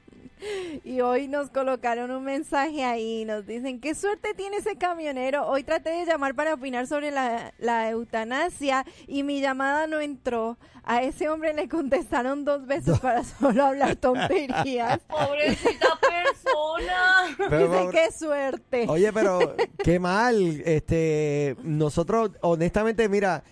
[0.83, 3.25] y hoy nos colocaron un mensaje ahí.
[3.25, 5.47] Nos dicen, qué suerte tiene ese camionero.
[5.47, 10.57] Hoy traté de llamar para opinar sobre la, la eutanasia y mi llamada no entró.
[10.89, 14.99] A ese hombre le contestaron dos veces para solo hablar tonterías.
[15.07, 17.35] Pobrecita persona.
[17.49, 18.85] Pero, Dicen, qué suerte.
[18.87, 20.61] Oye, pero qué mal.
[20.65, 23.43] Este, nosotros, honestamente, mira,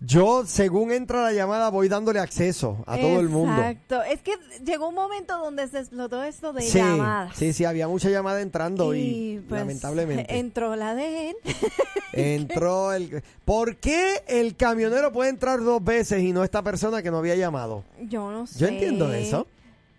[0.00, 3.60] yo según entra la llamada voy dándole acceso a todo el mundo.
[3.60, 4.02] Exacto.
[4.02, 4.32] Es que
[4.64, 7.36] llegó un momento donde se explotó esto de Sí, llamadas.
[7.36, 11.36] sí, sí, había mucha llamada entrando y, pues, lamentablemente entró la de él.
[12.12, 13.22] entró el.
[13.44, 17.36] ¿Por qué el camionero puede entrar dos veces y no esta persona que no había
[17.36, 17.84] llamado?
[18.00, 18.58] Yo no sé.
[18.58, 19.46] Yo entiendo eso.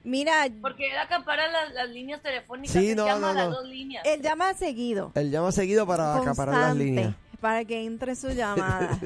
[0.04, 2.72] Mira, Porque él acapara las, las líneas telefónicas.
[2.74, 3.56] Sí, él no, llama no, a las no.
[3.58, 4.04] dos líneas.
[4.04, 5.12] él llama seguido.
[5.14, 7.16] Él llama seguido para acaparar las constante, líneas.
[7.42, 8.98] Para que entre su llamada.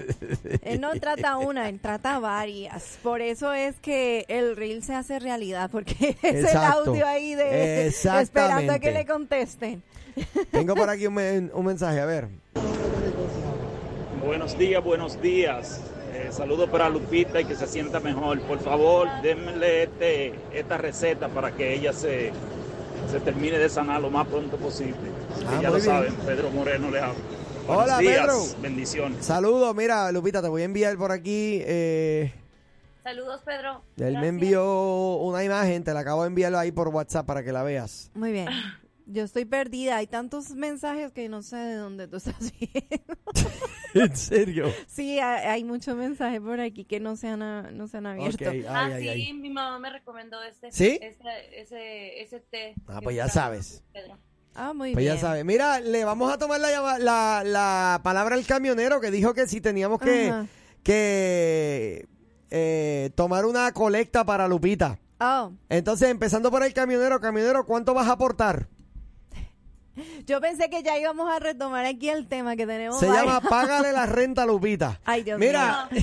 [0.62, 3.00] él no trata una, él trata varias.
[3.02, 6.84] Por eso es que el reel se hace realidad, porque es Exacto.
[6.84, 9.82] el audio ahí de esperando a que le contesten.
[10.52, 12.28] Tengo por aquí un, men- un mensaje, a ver.
[14.26, 15.82] Buenos días, buenos días.
[16.14, 18.42] Eh, saludos para Lupita y que se sienta mejor.
[18.42, 22.32] Por favor, denle este, esta receta para que ella se,
[23.12, 24.96] se termine de sanar lo más pronto posible.
[25.48, 25.86] Ah, ya lo bien.
[25.86, 27.14] saben, Pedro Moreno le habla.
[27.66, 28.62] Buenos Hola, días, Pedro.
[28.62, 29.26] bendiciones.
[29.26, 31.62] Saludos, mira, Lupita, te voy a enviar por aquí.
[31.66, 32.32] Eh,
[33.04, 33.82] Saludos, Pedro.
[33.98, 37.52] él me envió una imagen, te la acabo de enviar ahí por WhatsApp para que
[37.52, 38.12] la veas.
[38.14, 38.50] Muy bien.
[39.08, 39.98] Yo estoy perdida.
[39.98, 43.18] Hay tantos mensajes que no sé de dónde tú estás viendo.
[43.96, 44.72] ¿En serio?
[44.88, 48.50] Sí, hay, hay muchos mensajes por aquí que no se han, no se han abierto.
[48.50, 49.34] Ay, ah, ay, sí, ay.
[49.34, 50.72] mi mamá me recomendó este.
[50.72, 51.00] ¿Sí?
[51.02, 52.76] Ese, ese, ese té.
[52.88, 53.84] Ah, pues ya sabes.
[53.92, 54.18] Pedro.
[54.56, 55.16] Ah, muy Pues bien.
[55.16, 55.44] ya sabes.
[55.46, 59.60] Mira, le vamos a tomar la, la, la palabra al camionero que dijo que si
[59.62, 60.46] teníamos que, Ajá.
[60.84, 62.08] que
[62.52, 64.98] eh, tomar una colecta para Lupita.
[65.20, 68.68] Oh, Entonces, empezando por el camionero, camionero, ¿cuánto vas a aportar?
[70.26, 73.00] yo pensé que ya íbamos a retomar aquí el tema que tenemos.
[73.00, 73.26] Se varios.
[73.26, 75.00] llama Págale la renta a Lupita.
[75.06, 75.88] Ay, Dios Mira.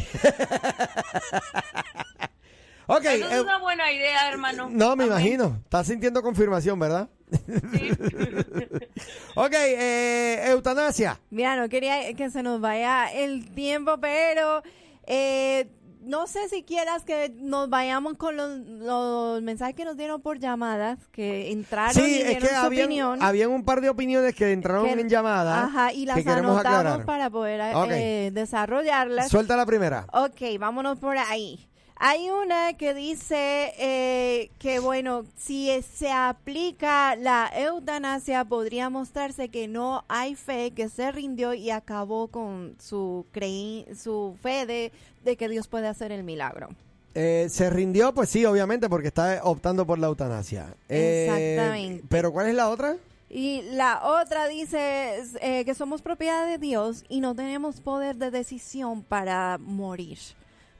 [2.86, 3.04] ok.
[3.04, 4.68] Eso es eh, una buena idea, hermano.
[4.70, 5.06] no, me Amén.
[5.08, 5.58] imagino.
[5.64, 7.08] Estás sintiendo confirmación, ¿verdad?
[7.30, 7.90] Sí.
[9.34, 11.18] Ok, eh, eutanasia.
[11.30, 14.62] Mira, no quería que se nos vaya el tiempo, pero
[15.06, 15.68] eh,
[16.02, 20.38] no sé si quieras que nos vayamos con los, los mensajes que nos dieron por
[20.38, 23.22] llamadas, que entraron y Sí, es dieron que su habían, opinión.
[23.22, 25.64] habían un par de opiniones que entraron que- en llamada.
[25.64, 27.04] Ajá, y las que anotamos aclarar.
[27.06, 27.60] para poder
[27.92, 29.30] eh, desarrollarlas.
[29.30, 30.06] Suelta la primera.
[30.12, 31.66] Ok, vámonos por ahí.
[32.04, 39.68] Hay una que dice eh, que, bueno, si se aplica la eutanasia, podría mostrarse que
[39.68, 44.90] no hay fe, que se rindió y acabó con su, creí su fe de,
[45.24, 46.70] de que Dios puede hacer el milagro.
[47.14, 50.74] Eh, se rindió, pues sí, obviamente, porque está optando por la eutanasia.
[50.88, 52.04] Eh, Exactamente.
[52.08, 52.96] Pero ¿cuál es la otra?
[53.30, 58.32] Y la otra dice eh, que somos propiedad de Dios y no tenemos poder de
[58.32, 60.18] decisión para morir.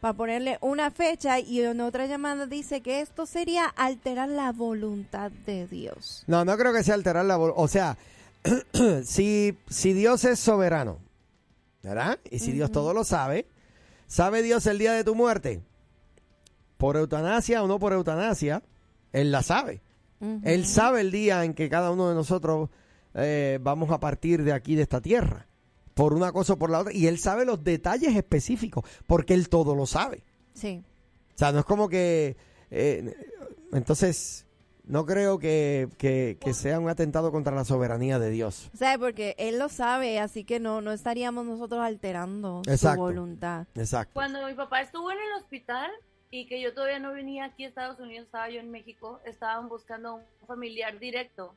[0.02, 5.30] Para ponerle una fecha y en otra llamada dice que esto sería alterar la voluntad
[5.46, 6.24] de Dios.
[6.26, 7.96] No, no creo que sea alterar la vol- O sea,
[9.04, 10.98] si, si Dios es soberano,
[11.84, 12.18] ¿verdad?
[12.32, 13.46] Y si Dios todo lo sabe,
[14.08, 15.62] ¿sabe Dios el día de tu muerte?
[16.78, 18.60] Por eutanasia o no por eutanasia,
[19.12, 19.82] Él la sabe.
[20.42, 22.70] Él sabe el día en que cada uno de nosotros
[23.14, 25.46] eh, vamos a partir de aquí, de esta tierra,
[25.94, 26.92] por una cosa o por la otra.
[26.92, 30.22] Y Él sabe los detalles específicos, porque Él todo lo sabe.
[30.54, 30.82] Sí.
[31.34, 32.36] O sea, no es como que...
[32.70, 33.14] eh,
[33.72, 34.46] entonces,
[34.84, 38.70] no creo que, que- que sea un atentado contra la soberanía de Dios.
[38.74, 42.96] O sea, porque Él lo sabe, así que no, no estaríamos nosotros alterando Exacto.
[42.96, 43.66] su voluntad.
[43.74, 44.12] Exacto.
[44.14, 45.90] Cuando mi papá estuvo en el hospital
[46.30, 49.68] y que yo todavía no venía aquí a Estados Unidos, estaba yo en México, estaban
[49.68, 51.54] buscando un familiar directo.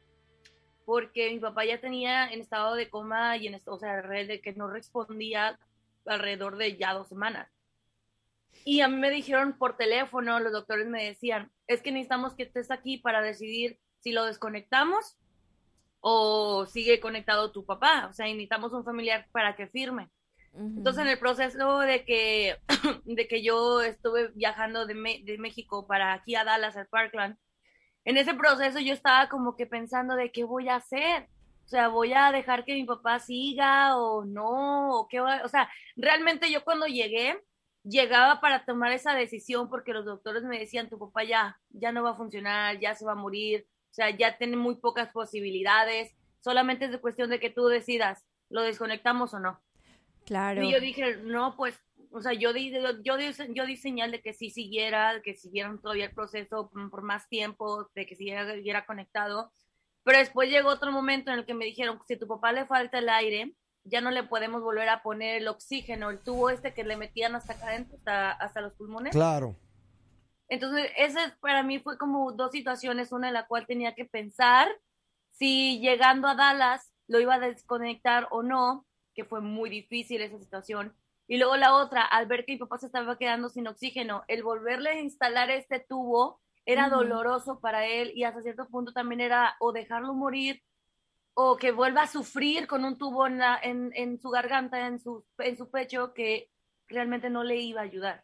[0.86, 4.54] Porque mi papá ya tenía en estado de coma y en o sea, de que
[4.54, 5.60] no respondía
[6.06, 7.50] alrededor de ya dos semanas.
[8.64, 12.44] Y a mí me dijeron por teléfono, los doctores me decían, es que necesitamos que
[12.44, 15.18] estés aquí para decidir si lo desconectamos
[16.00, 18.08] o sigue conectado tu papá.
[18.10, 20.10] O sea, necesitamos un familiar para que firme.
[20.54, 22.58] Entonces, en el proceso de que,
[23.04, 27.38] de que yo estuve viajando de, de México para aquí a Dallas, al Parkland,
[28.06, 31.28] en ese proceso yo estaba como que pensando de qué voy a hacer.
[31.66, 35.48] O sea, voy a dejar que mi papá siga o no, o qué va- o
[35.50, 37.42] sea, realmente yo cuando llegué,
[37.84, 42.04] llegaba para tomar esa decisión porque los doctores me decían, tu papá ya, ya no
[42.04, 46.14] va a funcionar, ya se va a morir, o sea, ya tiene muy pocas posibilidades,
[46.40, 49.60] solamente es de cuestión de que tú decidas, ¿lo desconectamos o no?
[50.26, 50.62] Claro.
[50.64, 51.80] Y yo dije, no, pues,
[52.16, 55.82] o sea, yo di, yo, di, yo di señal de que sí siguiera, que siguieran
[55.82, 59.52] todavía el proceso por, más tiempo, de que siguiera, siguiera conectado.
[60.04, 62.66] Pero después llegó otro momento en el que me dijeron, si a tu papá le
[62.68, 66.74] falta el aire, ya no le podemos volver a poner el oxígeno, el tubo este
[66.74, 69.12] que le metían hasta acá adentro, hasta, hasta los pulmones.
[69.12, 69.58] Claro.
[70.48, 74.70] Entonces, esa para mí fue como dos situaciones, una en la cual tenía que pensar
[75.32, 80.40] si llegando a Dallas lo iba a desconectar o no, que fue muy difícil esa
[80.40, 80.96] situación.
[81.28, 84.44] Y luego la otra, al ver que mi papá se estaba quedando sin oxígeno, el
[84.44, 89.56] volverle a instalar este tubo era doloroso para él y hasta cierto punto también era
[89.60, 90.64] o dejarlo morir
[91.34, 95.00] o que vuelva a sufrir con un tubo en, la- en, en su garganta, en
[95.00, 96.50] su, en su pecho, que
[96.88, 98.24] realmente no le iba a ayudar.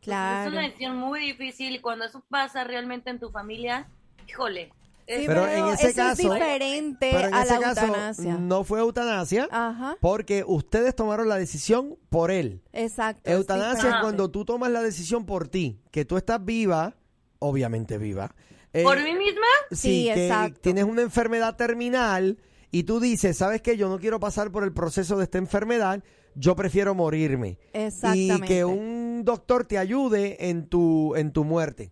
[0.02, 0.40] Claro.
[0.46, 3.86] Es una decisión muy difícil y cuando eso pasa realmente en tu familia,
[4.26, 4.72] híjole.
[5.16, 7.86] Sí, es- Pero en ese eso caso- es diferente Pero en a ese la caso
[7.86, 8.34] eutanasia.
[8.38, 12.62] no fue eutanasia Ajá, porque ustedes tomaron la decisión por él.
[12.72, 13.28] exacto.
[13.30, 16.94] Eutanasia es cuando tú tomas la decisión por ti, que tú estás viva,
[17.38, 18.34] obviamente viva.
[18.72, 19.46] eh, ¿Por mí misma?
[19.72, 20.60] Sí, Sí, que exacto.
[20.60, 22.38] tienes una enfermedad terminal
[22.70, 23.76] y tú dices, ¿sabes qué?
[23.76, 26.04] Yo no quiero pasar por el proceso de esta enfermedad,
[26.36, 27.58] yo prefiero morirme.
[27.74, 28.46] Y Exactamente.
[28.46, 31.90] que un doctor te ayude en tu, en tu muerte.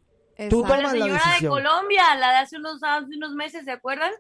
[0.49, 0.63] Tú.
[0.63, 1.51] La tomas la señora de decisión.
[1.53, 4.13] Colombia, la de hace unos, hace unos meses, ¿se acuerdan?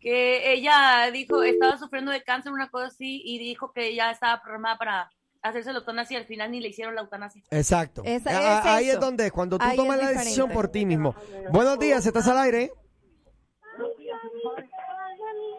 [0.00, 4.42] Que ella dijo, estaba sufriendo de cáncer, una cosa así, y dijo que ella estaba
[4.42, 5.10] programada para
[5.42, 7.42] hacerse la eutanasia y al final ni le hicieron la eutanasia.
[7.50, 8.02] Exacto.
[8.04, 8.94] Esa- Ah, es Ahí eso.
[8.94, 10.24] es donde es, cuando tú Ahí tomas la diferente.
[10.24, 11.14] decisión por ti mismo.
[11.50, 12.70] Buenos días, ¿estás al aire?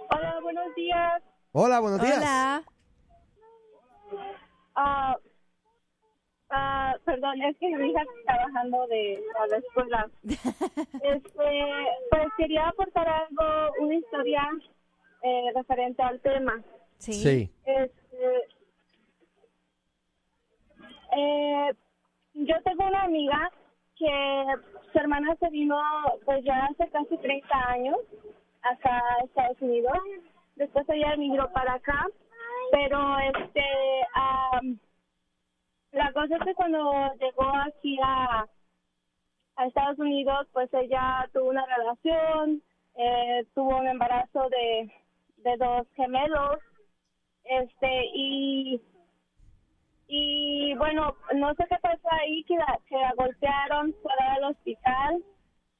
[0.09, 1.23] Hola, buenos días.
[1.51, 2.17] Hola, buenos días.
[2.17, 2.63] Hola.
[4.75, 5.17] Ah,
[6.55, 10.09] ah, perdón, es que mi hija está trabajando de a la escuela.
[11.03, 11.65] Este,
[12.09, 14.49] pues quería aportar algo, una historia
[15.21, 16.61] eh, referente al tema.
[16.97, 17.13] Sí.
[17.13, 17.51] Sí.
[17.65, 18.47] Este,
[21.15, 21.73] eh,
[22.33, 23.51] yo tengo una amiga
[23.97, 24.45] que
[24.91, 25.77] su hermana se vino
[26.25, 27.97] pues ya hace casi 30 años
[28.61, 29.97] acá a Estados Unidos.
[30.55, 32.07] Después ella emigró para acá,
[32.71, 33.63] pero este
[34.13, 34.79] am,
[35.95, 38.45] la cosa es que cuando llegó aquí a,
[39.55, 42.61] a Estados Unidos, pues ella tuvo una relación,
[42.95, 44.91] eh, tuvo un embarazo de,
[45.37, 46.57] de dos gemelos,
[47.45, 48.81] este y
[50.07, 55.23] y bueno, no sé qué pasó ahí, que la, que la golpearon fuera del hospital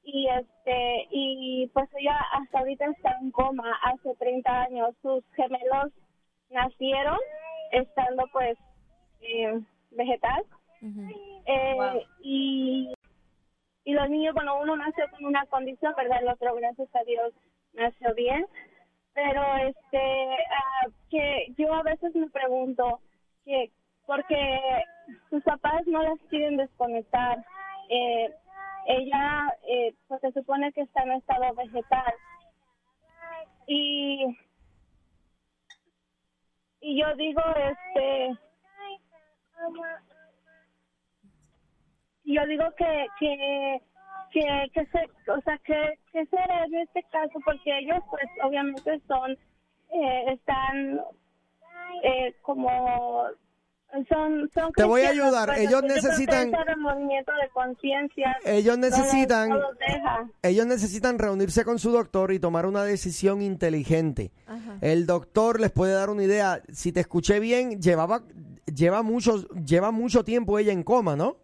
[0.02, 4.94] y este y pues ella hasta ahorita está en coma hace 30 años.
[5.02, 5.92] Sus gemelos
[6.50, 7.18] nacieron
[7.72, 8.56] estando pues
[9.20, 9.60] eh,
[9.96, 10.44] vegetal
[11.46, 12.92] Eh, y
[13.86, 16.20] y los niños, bueno, uno nació con una condición, ¿verdad?
[16.20, 17.32] El otro, gracias a Dios,
[17.72, 18.44] nació bien.
[19.14, 23.00] Pero este, ah, que yo a veces me pregunto
[23.44, 23.70] que
[24.04, 24.84] porque
[25.30, 27.44] sus papás no las quieren desconectar.
[27.88, 28.34] Eh,
[28.88, 32.14] ella, eh, pues se supone que está en estado vegetal.
[33.68, 34.36] Y,
[36.80, 38.36] y yo digo, este,
[42.24, 43.80] yo digo que, que,
[44.32, 49.00] que, que se, o sea, que, que será en este caso, porque ellos, pues, obviamente
[49.06, 49.32] son,
[49.90, 51.00] eh, están,
[52.02, 53.26] eh, como
[54.08, 55.46] son, son Te voy a ayudar.
[55.48, 60.28] pues, Ellos que necesitan- de conciencia Ellos necesitan, no los deja.
[60.42, 64.32] ellos necesitan reunirse con su doctor y tomar una decisión inteligente.
[64.46, 64.78] Ajá.
[64.80, 66.60] El doctor les puede dar una idea.
[66.72, 68.22] Si te escuché bien, llevaba,
[68.66, 71.36] lleva mucho, lleva mucho tiempo ella en coma, ¿no?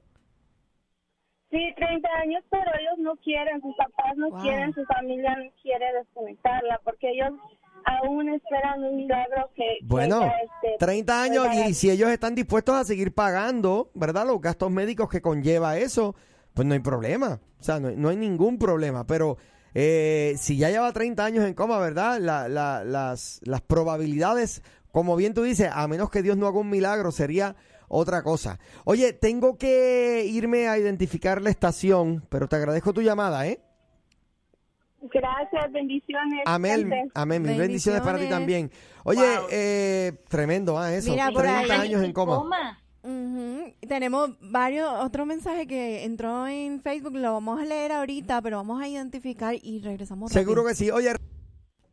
[1.50, 4.40] Sí, 30 años, pero ellos no quieren, sus papás no Wow.
[4.42, 7.32] quieren, su familia no quiere desconectarla, porque ellos
[7.84, 12.34] aún esperan un milagro que, que Bueno, ella, este, 30 años y si ellos están
[12.34, 14.26] dispuestos a seguir pagando, ¿verdad?
[14.26, 16.14] Los gastos médicos que conlleva eso,
[16.54, 17.40] pues no hay problema.
[17.60, 19.06] O sea, no, hay- no hay ningún problema.
[19.06, 19.36] Pero
[19.74, 22.18] eh, si ya lleva 30 años en coma, ¿verdad?
[22.20, 26.58] La- la- las, las probabilidades, como bien tú dices, a menos que Dios no haga
[26.58, 27.56] un milagro, sería
[27.88, 28.58] otra cosa.
[28.84, 33.60] Oye, tengo que irme a identificar la estación, pero te agradezco tu llamada, ¿eh?
[35.02, 36.42] Gracias, bendiciones.
[36.46, 37.42] Amén, amén.
[37.42, 38.70] Mis bendiciones para ti también.
[39.04, 39.46] Oye, Wow.
[39.50, 40.92] eh, tremendo, ¿ah?
[40.94, 41.10] Eso.
[41.10, 42.78] Mira, por 30 ahí- años en coma.
[43.04, 43.74] Ujú.
[43.88, 48.80] Tenemos varios, otro mensaje que entró en Facebook, lo vamos a leer ahorita, pero vamos
[48.80, 50.68] a identificar y regresamos Seguro rápido.
[50.68, 50.90] que sí.
[50.92, 51.12] Oye,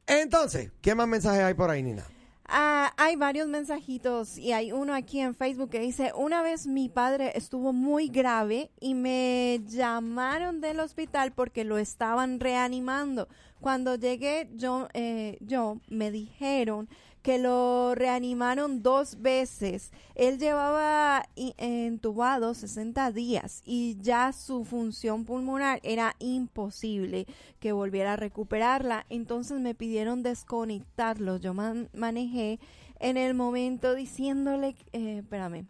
[0.06, 2.04] entonces, ¿qué más mensajes hay por ahí, Nina?
[2.52, 6.90] Ah, hay varios mensajitos y hay uno aquí en Facebook que dice, una vez mi
[6.90, 13.28] padre estuvo muy grave y me llamaron del hospital porque lo estaban reanimando.
[13.62, 16.90] Cuando llegué yo, eh, yo me dijeron
[17.22, 19.92] que lo reanimaron dos veces.
[20.16, 27.26] Él llevaba entubado 60 días y ya su función pulmonar era imposible
[27.60, 29.06] que volviera a recuperarla.
[29.10, 31.38] Entonces me pidieron desconectarlo.
[31.38, 32.60] Yo man- manejé
[33.00, 35.66] en el momento diciéndole, eh, espérame,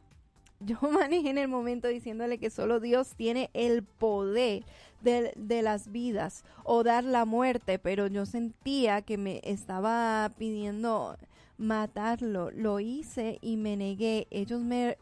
[0.60, 4.64] yo manejé en el momento diciéndole que solo Dios tiene el poder
[5.02, 11.18] de, de las vidas o dar la muerte, pero yo sentía que me estaba pidiendo
[11.60, 12.50] matarlo.
[12.52, 14.26] Lo hice y me negué.
[14.32, 14.98] Ellos me,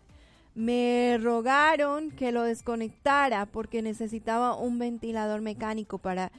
[0.55, 6.31] me rogaron que lo desconectara porque necesitaba un ventilador mecánico para,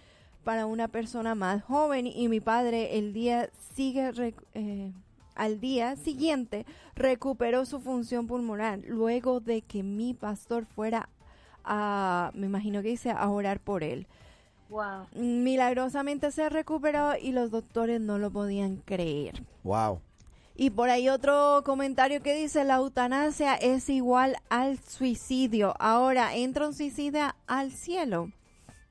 [0.44, 4.12] para una persona más joven y mi padre el día sigue...
[4.54, 4.92] eh,
[5.38, 6.66] al día siguiente
[6.96, 11.08] recuperó su función pulmonar luego de que mi pastor fuera
[11.64, 14.08] a, me imagino que dice, a orar por él.
[14.68, 15.06] Wow.
[15.14, 19.44] Milagrosamente se recuperó y los doctores no lo podían creer.
[19.62, 20.00] Wow.
[20.60, 25.72] Y por ahí otro comentario que dice, la eutanasia es igual al suicidio.
[25.78, 28.32] Ahora, ¿entra un suicida al cielo?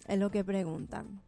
[0.07, 1.21] Es lo que preguntan.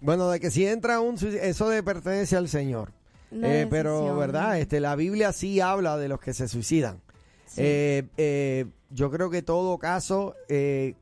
[0.00, 2.92] Bueno, de que si entra un suic- eso de pertenece al Señor.
[3.30, 4.16] Eh, pero.
[4.16, 4.58] ¿verdad?
[4.58, 7.02] Este, la Biblia sí habla de los que se suicidan.
[7.44, 7.60] Sí.
[7.62, 10.34] Eh, eh, yo creo que todo caso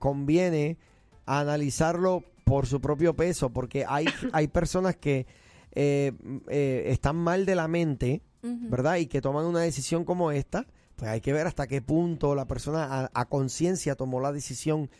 [0.01, 0.77] conviene
[1.25, 5.27] analizarlo por su propio peso, porque hay, hay personas que
[5.71, 8.97] están mal de la mente, ¿verdad?
[8.97, 10.67] Y que toman una decisión como esta,
[10.97, 14.91] pues hay que ver hasta qué punto la persona a, a conciencia tomó la decisión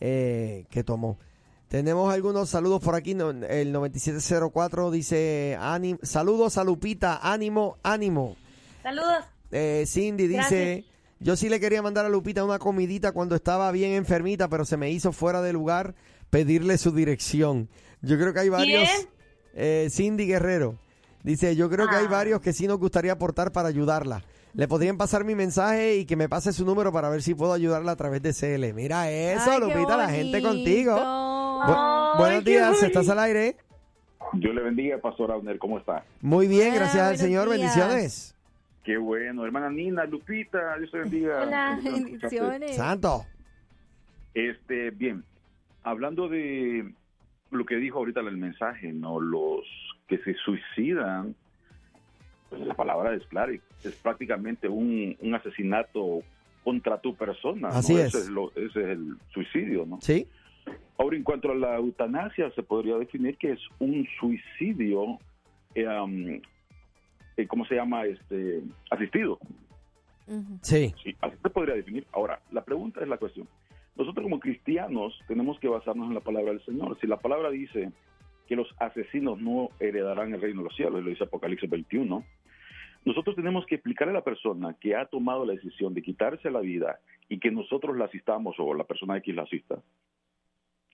[0.00, 1.18] eh, que tomó.
[1.68, 3.14] Tenemos algunos saludos por aquí.
[3.14, 8.36] no- El 9704 dice: "Ánim- Saludos a Lupita, ánimo, ánimo.
[8.82, 9.24] Saludos.
[9.50, 10.84] Eh, Cindy dice: Gracias.
[11.20, 14.76] Yo sí le quería mandar a Lupita una comidita cuando estaba bien enfermita, pero se
[14.76, 15.94] me hizo fuera de lugar
[16.30, 17.68] pedirle su dirección.
[18.02, 18.88] Yo creo que hay varios.
[18.88, 19.08] ¿Quién?
[19.54, 20.78] Eh, Cindy Guerrero
[21.22, 22.10] dice: Yo creo que hay Ah.
[22.10, 24.22] varios que sí nos gustaría aportar para ayudarla.
[24.54, 27.52] le podrían pasar mi mensaje y que me pase su número para ver si puedo
[27.52, 28.72] ayudarla a través de CL.
[28.72, 30.92] Mira eso, Ay, Lupita, la gente contigo.
[30.92, 31.04] bonito.
[31.06, 31.74] Bu-
[32.14, 32.82] Ay, buenos días.
[32.82, 33.56] ¿estás al aire?
[34.32, 36.02] Dios le bendiga, Pastor Abner, ¿cómo está?
[36.22, 37.58] Muy bien, gracias al Señor, días.
[37.60, 38.34] bendiciones.
[38.82, 41.42] Qué bueno, hermana Nina, Lupita, Dios te bendiga.
[41.42, 41.78] Hola.
[41.84, 42.74] Bendiciones.
[42.74, 43.26] Santo.
[44.34, 45.24] Este, bien,
[45.82, 46.92] hablando de
[47.50, 49.20] lo que dijo ahorita el mensaje, ¿no?
[49.20, 49.60] Los
[50.08, 51.34] que se suicidan,
[52.48, 56.22] pues la palabra es clara, es prácticamente un, un asesinato
[56.64, 57.68] contra tu persona.
[57.68, 58.00] Así ¿no?
[58.00, 58.06] es.
[58.14, 60.00] Ese es, lo- ese es el suicidio, ¿no?
[60.00, 60.26] ¿Sí?
[60.98, 65.18] Ahora, en cuanto a la eutanasia, se podría definir que es un suicidio,
[65.74, 66.40] eh, um,
[67.36, 68.04] eh, ¿cómo se llama?
[68.06, 69.38] Este, asistido.
[70.60, 70.92] Sí.
[71.02, 72.06] Sí, así se podría definir.
[72.12, 73.48] Ahora, la pregunta es la cuestión.
[73.96, 76.98] Nosotros como cristianos tenemos que basarnos en la palabra del Señor.
[77.00, 77.90] Si la palabra dice
[78.48, 82.24] que los asesinos no heredarán el reino de los cielos, lo dice Apocalipsis 21,
[83.04, 86.60] nosotros tenemos que explicarle a la persona que ha tomado la decisión de quitarse la
[86.60, 89.82] vida y que nosotros la asistamos o la persona X la asista,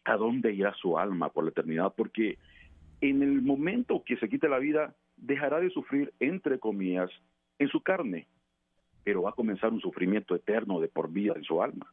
[0.04, 2.38] a dónde irá su alma por la eternidad, porque
[3.00, 7.10] en el momento que se quite la vida, dejará de sufrir, entre comillas,
[7.60, 8.26] en su carne,
[9.04, 11.92] pero va a comenzar un sufrimiento eterno de por vida en su alma.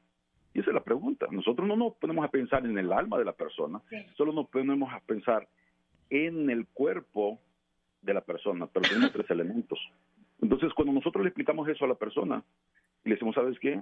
[0.54, 1.28] Y esa es la pregunta.
[1.32, 3.97] Nosotros no nos ponemos a pensar en el alma de la persona, Sí.
[4.18, 5.47] solo nos ponemos a pensar
[6.10, 7.39] en el cuerpo
[8.02, 9.80] de la persona, pero tenemos tres elementos.
[10.41, 12.43] Entonces, cuando nosotros le explicamos eso a la persona,
[13.06, 13.82] y le decimos, ¿sabes qué?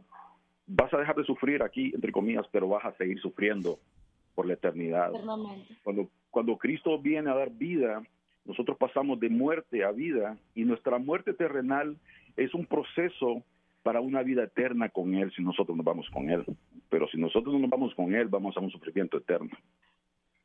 [0.68, 3.80] Vas a dejar de sufrir aquí, entre comillas, pero vas a seguir sufriendo
[4.36, 5.12] por la eternidad.
[5.84, 8.04] Cuando, cuando Cristo viene a dar vida,
[8.46, 11.98] nosotros pasamos de muerte a vida y nuestra muerte terrenal
[12.38, 13.44] es un proceso
[13.84, 16.44] para una vida eterna con Él si nosotros nos vamos con Él.
[16.90, 19.52] Pero si nosotros no nos vamos con Él, vamos a un sufrimiento eterno.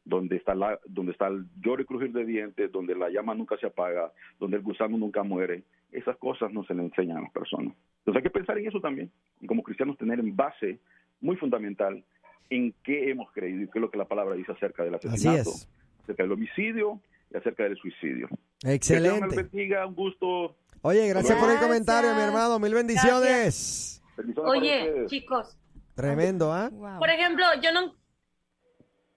[0.05, 3.57] Donde está, la, donde está el lloro y crujir de dientes, donde la llama nunca
[3.57, 5.63] se apaga, donde el gusano nunca muere.
[5.93, 7.75] Esas cosas no se le enseñan a las personas.
[8.01, 9.11] Entonces hay que pensar en eso también.
[9.41, 10.79] Y como cristianos tener en base
[11.21, 12.05] muy fundamental
[12.51, 15.51] en qué hemos creído y qué es lo que la palabra dice acerca del asesinato,
[15.51, 15.69] es.
[16.03, 17.01] acerca del homicidio
[17.33, 18.29] y acerca del suicidio.
[18.29, 19.37] Que Dios me Excelente.
[19.37, 20.57] bendiga, un gusto.
[20.87, 21.67] Oye, gracias por el Gracias.
[21.67, 22.59] comentario, mi hermano.
[22.59, 24.03] Mil bendiciones.
[24.19, 25.57] Bendiciones Oye, chicos,
[25.95, 26.69] Tremendo, ¿ah?
[26.71, 26.99] Wow.
[26.99, 27.95] por ejemplo, yo no...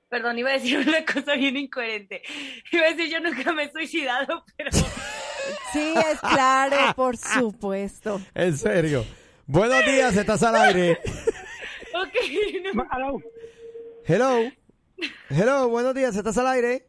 [0.08, 2.22] Perdón, iba a decir una cosa bien incoherente.
[2.72, 4.70] Iba a decir, yo nunca me he suicidado, pero...
[5.74, 8.22] Sí, es claro, por supuesto.
[8.34, 9.06] En serio.
[9.46, 11.00] Buenos días, estás al aire.
[12.00, 12.86] Ok, no.
[12.92, 13.20] Aló.
[14.06, 14.52] Hello.
[15.30, 16.88] Hello, buenos días, estás al aire.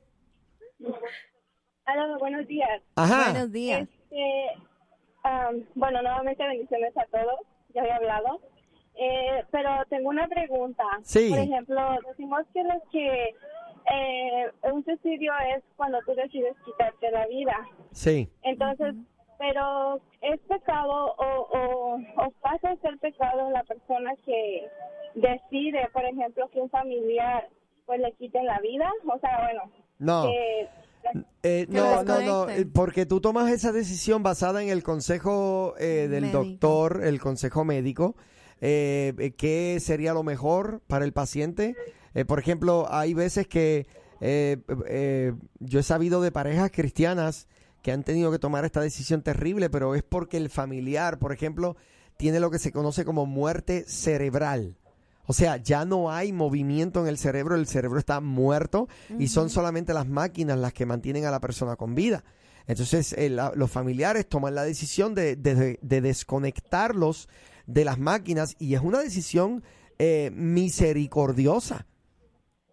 [0.80, 2.82] Hola, buenos días.
[2.94, 3.32] Ajá.
[3.32, 3.88] Buenos días.
[3.88, 4.67] Este,
[5.74, 7.40] bueno, nuevamente bendiciones a todos.
[7.74, 8.40] Ya había hablado.
[9.00, 10.84] Eh, pero tengo una pregunta.
[11.02, 11.28] Sí.
[11.30, 13.34] Por ejemplo, decimos que los que
[13.90, 17.56] eh, un suicidio es cuando tú decides quitarte la vida.
[17.92, 18.28] Sí.
[18.42, 18.94] Entonces,
[19.38, 24.68] pero es pecado o, o, o pasa a ser pecado la persona que
[25.14, 27.48] decide, por ejemplo, que un familiar
[27.86, 28.90] pues le quiten la vida.
[29.06, 29.62] O sea, bueno,
[30.00, 30.24] No.
[30.26, 30.68] que
[31.42, 36.08] Eh, no, no, no, eh, porque tú tomas esa decisión basada en el consejo eh,
[36.10, 36.44] del Médico.
[36.44, 38.16] doctor, el consejo médico,
[38.60, 41.76] eh, eh, qué sería lo mejor para el paciente.
[42.14, 43.86] Eh, por ejemplo, hay veces que
[44.20, 47.46] yo he sabido de parejas cristianas
[47.82, 51.76] que han tenido que tomar esta decisión terrible, pero es porque el familiar, por ejemplo,
[52.16, 54.76] tiene lo que se conoce como muerte cerebral.
[55.30, 59.50] O sea, ya no hay movimiento en el cerebro, el cerebro está muerto y son
[59.50, 62.24] solamente las máquinas las que mantienen a la persona con vida.
[62.66, 67.28] Entonces, eh, la- los familiares toman la decisión de, de- de desconectarlos
[67.66, 69.62] de las máquinas y es una decisión
[69.98, 71.86] eh, misericordiosa.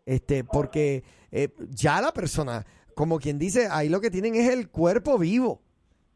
[0.06, 4.70] Este, porque eh, ya la persona, como quien dice, ahí lo que tienen es el
[4.70, 5.62] cuerpo vivo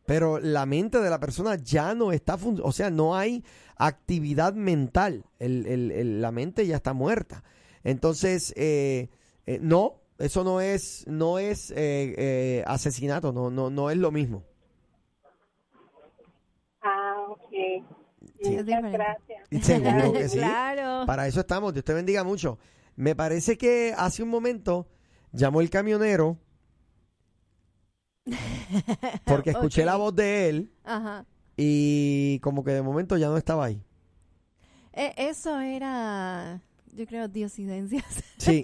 [0.10, 3.43] pero la mente de la persona ya no está, fun- o sea, no hay
[3.78, 7.43] actividad mental, el, el- el- la mente ya está muerta.
[7.84, 9.10] Entonces, eh,
[9.45, 14.10] eh, no, eso no es, no es eh, eh, asesinato, no, no, no es lo
[14.10, 14.43] mismo.
[16.82, 17.51] Ah, ok.
[18.41, 19.47] Sí, Muchas gracias.
[19.62, 20.38] Seguro que sí.
[20.39, 21.05] Claro.
[21.05, 22.57] Para eso estamos, Dios te bendiga mucho.
[22.95, 24.88] Me parece que hace un momento
[25.34, 26.38] llamó el camionero
[29.26, 31.26] porque escuché la voz de él Ajá.
[31.58, 33.82] y como que de momento ya no estaba ahí.
[34.94, 36.62] Eh, eso era,
[36.94, 38.04] yo creo, diosidencias.
[38.40, 38.62] Sí,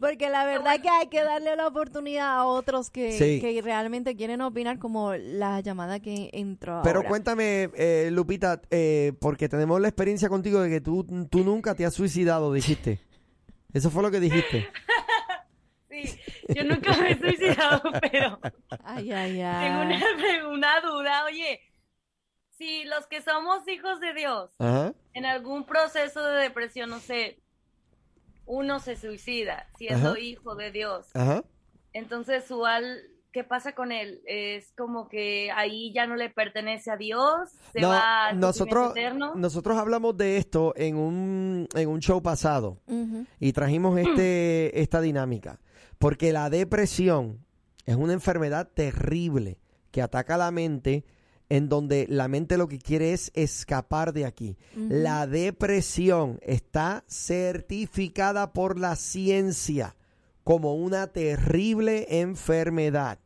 [0.00, 3.38] Porque la verdad que hay que darle la oportunidad a otros que, Sí.
[3.40, 7.08] que realmente quieren opinar, como la llamada que entró Pero ahora.
[7.08, 11.84] cuéntame, eh, Lupita, eh, porque tenemos la experiencia contigo de que tú, tú nunca te
[11.84, 13.00] has suicidado, dijiste.
[13.72, 14.66] Eso fue lo que dijiste.
[15.90, 16.18] Sí,
[16.48, 18.38] yo nunca me he suicidado, pero
[18.84, 19.86] Ay, ay, tengo ay.
[19.86, 21.24] una, una duda.
[21.26, 21.60] Oye,
[22.50, 24.92] si los que somos hijos de Dios, Ajá.
[25.14, 27.40] en algún proceso de depresión, no sé,
[28.46, 30.18] uno se suicida siendo Ajá.
[30.20, 31.44] hijo de Dios, Ajá.
[31.92, 32.98] entonces su al,
[33.32, 34.22] ¿qué pasa con él?
[34.26, 38.90] Es como que ahí ya no le pertenece a Dios, se No, va al nosotros,
[38.92, 39.34] eterno.
[39.36, 42.80] nosotros hablamos de esto en un, en un show pasado
[43.38, 45.60] y trajimos este, esta dinámica.
[45.98, 47.44] Porque la depresión
[47.86, 49.58] es una enfermedad terrible
[49.90, 51.04] que ataca la mente,
[51.48, 54.56] en donde la mente lo que quiere es escapar de aquí.
[54.76, 59.96] La depresión está certificada por la ciencia
[60.44, 63.18] como una terrible enfermedad.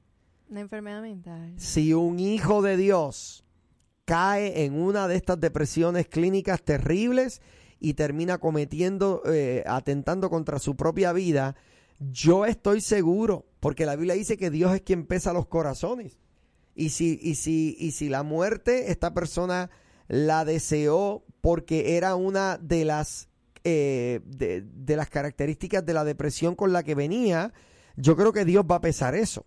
[0.48, 1.54] Una enfermedad mental.
[1.56, 3.44] Si un hijo de Dios
[4.04, 7.40] cae en una de estas depresiones clínicas terribles
[7.78, 11.56] y termina cometiendo, eh, atentando contra su propia vida,
[12.10, 16.18] yo estoy seguro, porque la Biblia dice que Dios es quien pesa los corazones.
[16.74, 19.70] Y si, y si, y si la muerte, esta persona
[20.08, 23.28] la deseó porque era una de las,
[23.64, 27.52] eh, de, de las características de la depresión con la que venía,
[27.96, 29.44] yo creo que Dios va a pesar eso.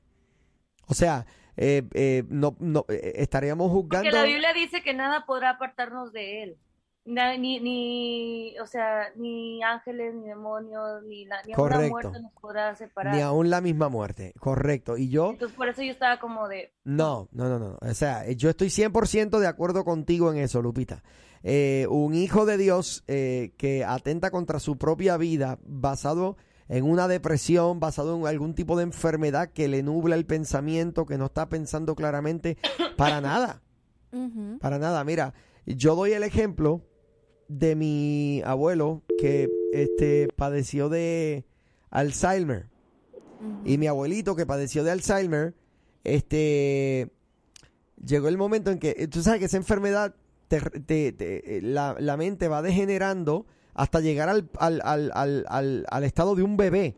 [0.87, 1.25] O sea,
[1.57, 4.09] eh, eh, no, no, eh, estaríamos juzgando.
[4.09, 6.57] Porque la Biblia dice que nada podrá apartarnos de él.
[7.05, 11.89] Na- ni, ni, o sea, ni ángeles, ni demonios, ni, la, ni aún la Correcto.
[11.91, 13.15] muerte nos podrá separar.
[13.15, 14.97] Ni aún la misma muerte, correcto.
[14.97, 17.77] Y yo, Entonces, por eso yo estaba como de, no, no, no, no.
[17.79, 21.03] O sea, yo estoy 100% de acuerdo contigo en eso, Lupita.
[21.43, 26.37] Eh, un hijo de Dios eh, que atenta contra su propia vida basado
[26.69, 31.19] en una depresión, basado en algún tipo de enfermedad que le nubla el pensamiento, que
[31.19, 32.57] no está pensando claramente
[32.97, 33.61] para nada.
[34.59, 35.33] Para nada, mira,
[35.67, 36.81] yo doy el ejemplo
[37.47, 41.45] de mi abuelo que este padeció de
[41.91, 42.67] Alzheimer
[43.63, 45.53] y mi abuelito que padeció de Alzheimer,
[46.03, 47.09] este
[48.03, 50.15] llegó el momento en que tú sabes que esa enfermedad
[50.47, 55.11] te- te- te- la, la mente va degenerando hasta llegar al, al, al,
[55.47, 56.95] al, al- estado de un bebé.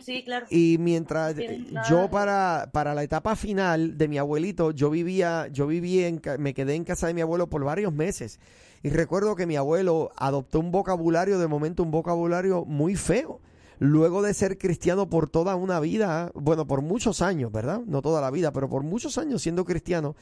[0.00, 0.46] sí, claro.
[0.50, 5.66] Y mientras eh, yo para, para la etapa final de mi abuelito, yo vivía, yo
[5.66, 8.38] vivía en, me quedé en casa de mi abuelo por varios meses.
[8.84, 13.40] Y recuerdo que mi abuelo adoptó un vocabulario, de momento un vocabulario muy feo.
[13.78, 17.80] Luego de ser cristiano por toda una vida, bueno, por muchos años, ¿verdad?
[17.86, 20.16] No toda la vida, pero por muchos años siendo cristiano,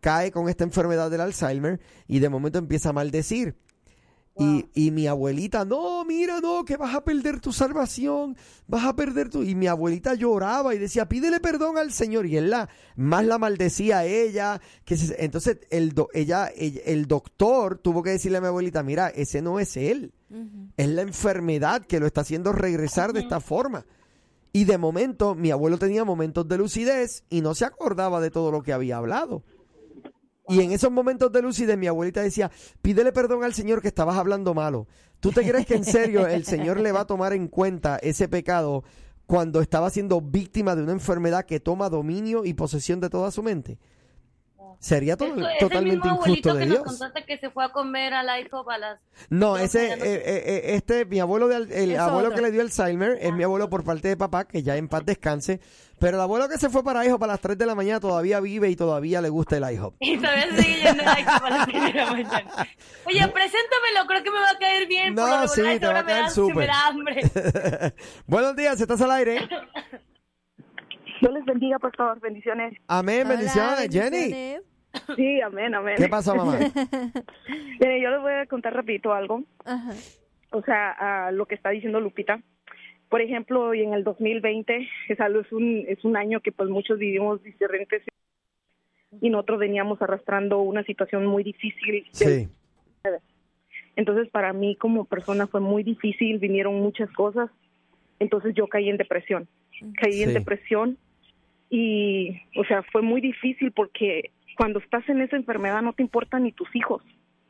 [0.00, 3.54] cae con esta enfermedad del Alzheimer y de momento empieza a maldecir.
[4.38, 8.36] Y, y mi abuelita, no, mira, no, que vas a perder tu salvación,
[8.66, 9.42] vas a perder tu...
[9.42, 12.26] Y mi abuelita lloraba y decía, pídele perdón al Señor.
[12.26, 14.60] Y él la, más la maldecía a ella.
[14.84, 18.82] Que se- entonces el, do- ella, ella- el doctor tuvo que decirle a mi abuelita,
[18.82, 20.12] mira, ese no es él.
[20.76, 23.86] Es la enfermedad que lo está haciendo regresar de esta forma.
[24.52, 28.50] Y de momento, mi abuelo tenía momentos de lucidez y no se acordaba de todo
[28.50, 29.42] lo que había hablado.
[30.48, 34.16] Y en esos momentos de lucidez, mi abuelita decía, pídele perdón al Señor que estabas
[34.16, 34.86] hablando malo.
[35.20, 38.28] ¿Tú te crees que en serio el Señor le va a tomar en cuenta ese
[38.28, 38.84] pecado
[39.26, 43.42] cuando estaba siendo víctima de una enfermedad que toma dominio y posesión de toda su
[43.42, 43.78] mente?
[44.80, 46.86] Sería to- Eso- es el totalmente mismo abuelito injusto de que nos Dios.
[46.98, 49.00] contaste que se fue a comer a la IHOP a las...
[49.28, 50.14] No, ese, de la noche.
[50.14, 52.36] eh, eh, eh, este, mi abuelo, de, al- el abuelo otro.
[52.36, 55.04] que le dio Alzheimer es mi abuelo por parte de papá, que ya en paz
[55.04, 55.60] descanse.
[55.98, 58.38] Pero el abuelo que se fue para IHOP a las 3 de la mañana todavía
[58.38, 59.96] vive y todavía le gusta el IHOP.
[59.98, 62.68] Y todavía sigue yendo la IHOP a las seis de la mañana.
[63.04, 65.14] Oye, preséntamelo, creo que me va a caer bien.
[65.16, 66.70] por No, lo sí, te va a caer súper.
[68.26, 69.48] Buenos días, ¿estás al aire?
[71.20, 72.74] Dios les bendiga, por favor, bendiciones.
[72.86, 74.58] Amén, Hola, bendiciones, Jenny.
[75.16, 75.96] Sí, amén, amén.
[75.96, 76.58] ¿Qué pasó, mamá?
[77.80, 79.42] Yo les voy a contar rapidito algo.
[79.64, 79.92] Ajá.
[80.50, 82.40] O sea, a lo que está diciendo Lupita.
[83.08, 86.68] Por ejemplo, y en el 2020 es algo es un es un año que pues
[86.68, 88.02] muchos vivimos diferentes
[89.20, 92.06] y nosotros veníamos arrastrando una situación muy difícil.
[92.12, 92.48] Sí,
[93.96, 97.50] Entonces, para mí como persona fue muy difícil, vinieron muchas cosas.
[98.18, 99.48] Entonces, yo caí en depresión.
[100.00, 100.98] Caí en depresión
[101.70, 106.44] y, o sea, fue muy difícil porque cuando estás en esa enfermedad no te importan
[106.44, 107.02] ni tus hijos,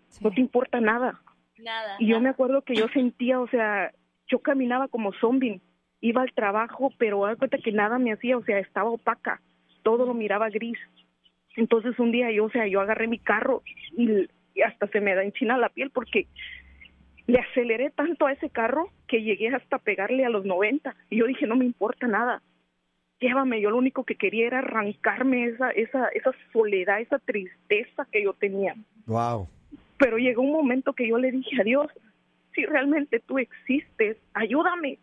[0.09, 0.25] Sí.
[0.25, 1.21] no te importa nada.
[1.59, 1.97] Nada.
[1.99, 3.93] Y yo me acuerdo que yo sentía, o sea,
[4.27, 5.61] yo caminaba como zombie,
[6.01, 9.41] iba al trabajo, pero haz cuenta que nada me hacía, o sea, estaba opaca,
[9.83, 10.79] todo lo miraba gris.
[11.57, 13.62] Entonces un día yo, o sea, yo agarré mi carro
[13.97, 16.27] y, y hasta se me da enchina la piel porque
[17.27, 20.95] le aceleré tanto a ese carro que llegué hasta pegarle a los 90.
[21.11, 22.43] Y yo dije, no me importa nada.
[23.21, 28.23] Llévame, yo lo único que quería era arrancarme esa, esa, esa soledad, esa tristeza que
[28.23, 29.49] yo tenía wow.
[29.99, 31.89] pero llegó un momento que yo le dije a Dios,
[32.55, 34.99] si realmente tú existes, ayúdame,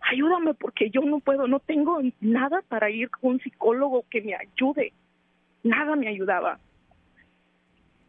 [0.00, 4.34] ayúdame porque yo no puedo, no tengo nada para ir con un psicólogo que me
[4.34, 4.92] ayude,
[5.62, 6.58] nada me ayudaba.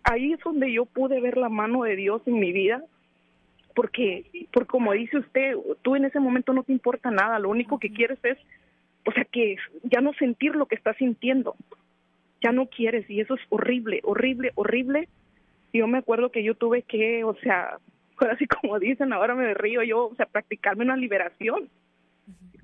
[0.03, 2.83] ahí es donde yo pude ver la mano de Dios en mi vida,
[3.75, 7.79] porque, porque como dice usted, tú en ese momento no te importa nada, lo único
[7.79, 8.37] que quieres es,
[9.05, 11.55] o sea, que ya no sentir lo que estás sintiendo,
[12.41, 15.07] ya no quieres y eso es horrible, horrible, horrible.
[15.71, 17.77] Y yo me acuerdo que yo tuve que, o sea,
[18.31, 21.69] así como dicen, ahora me río yo, o sea, practicarme una liberación.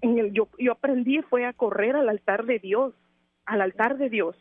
[0.01, 2.93] En el, yo, yo aprendí fue a correr al altar de Dios,
[3.45, 4.35] al altar de Dios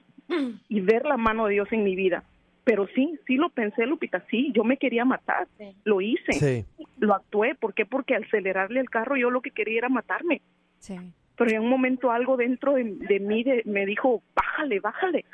[0.69, 2.23] y ver la mano de Dios en mi vida.
[2.65, 5.49] Pero sí, sí lo pensé, Lupita, sí, yo me quería matar,
[5.85, 6.65] lo hice, Sí.
[6.99, 7.55] lo actué.
[7.55, 7.87] ¿Por qué?
[7.87, 10.43] Porque al acelerarle el carro yo lo que quería era matarme.
[10.79, 10.95] Sí.
[11.39, 15.25] Pero en un momento algo dentro de, de mí de- me dijo, bájale, bájale.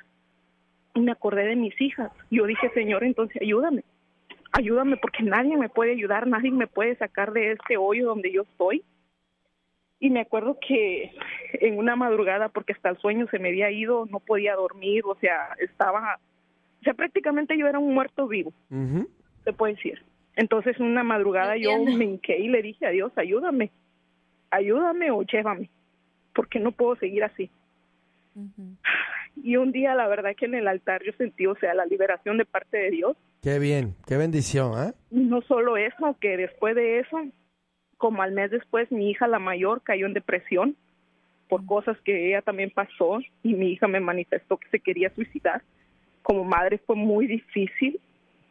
[0.95, 2.13] Y me acordé de mis hijas.
[2.31, 3.83] Yo dije, Señor, entonces ayúdame.
[4.53, 8.43] Ayúdame porque nadie me puede ayudar, nadie me puede sacar de este hoyo donde yo
[8.43, 8.85] estoy.
[9.99, 11.13] Y me acuerdo que
[11.55, 15.15] en una madrugada, porque hasta el sueño se me había ido, no podía dormir, o
[15.17, 16.19] sea, estaba,
[16.81, 19.09] o sea, prácticamente yo era un muerto vivo Ujú.
[19.45, 20.05] se puede decir.
[20.37, 23.71] Entonces, una madrugada yo me hinqué y le dije a Dios, ayúdame,
[24.51, 25.71] ayúdame o llévame,
[26.35, 27.51] porque no puedo seguir así.
[28.35, 28.77] Ujú.
[29.43, 32.39] Y un día, la verdad que en el altar yo sentí, o sea, la liberación
[32.39, 33.17] de parte de Dios.
[33.43, 34.93] Qué bien, qué bendición, ¿eh?
[35.11, 37.19] Y no solo eso, que después de eso,
[37.97, 40.77] como al mes después, mi hija la mayor cayó en depresión
[41.49, 45.63] por cosas que ella también pasó y mi hija me manifestó que se quería suicidar.
[46.23, 48.01] Como madre fue muy difícil,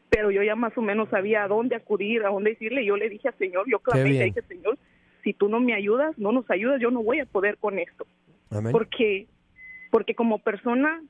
[0.09, 2.85] pero yo ya más o menos sabía a dónde acudir, a dónde decirle.
[2.85, 4.77] Yo le dije al Señor, yo clamé y le dije, Señor,
[5.23, 8.05] si tú no me ayudas, no nos ayudas, yo no voy a poder con esto
[8.51, 8.71] Amén.
[8.71, 9.27] porque
[9.91, 11.01] porque como persona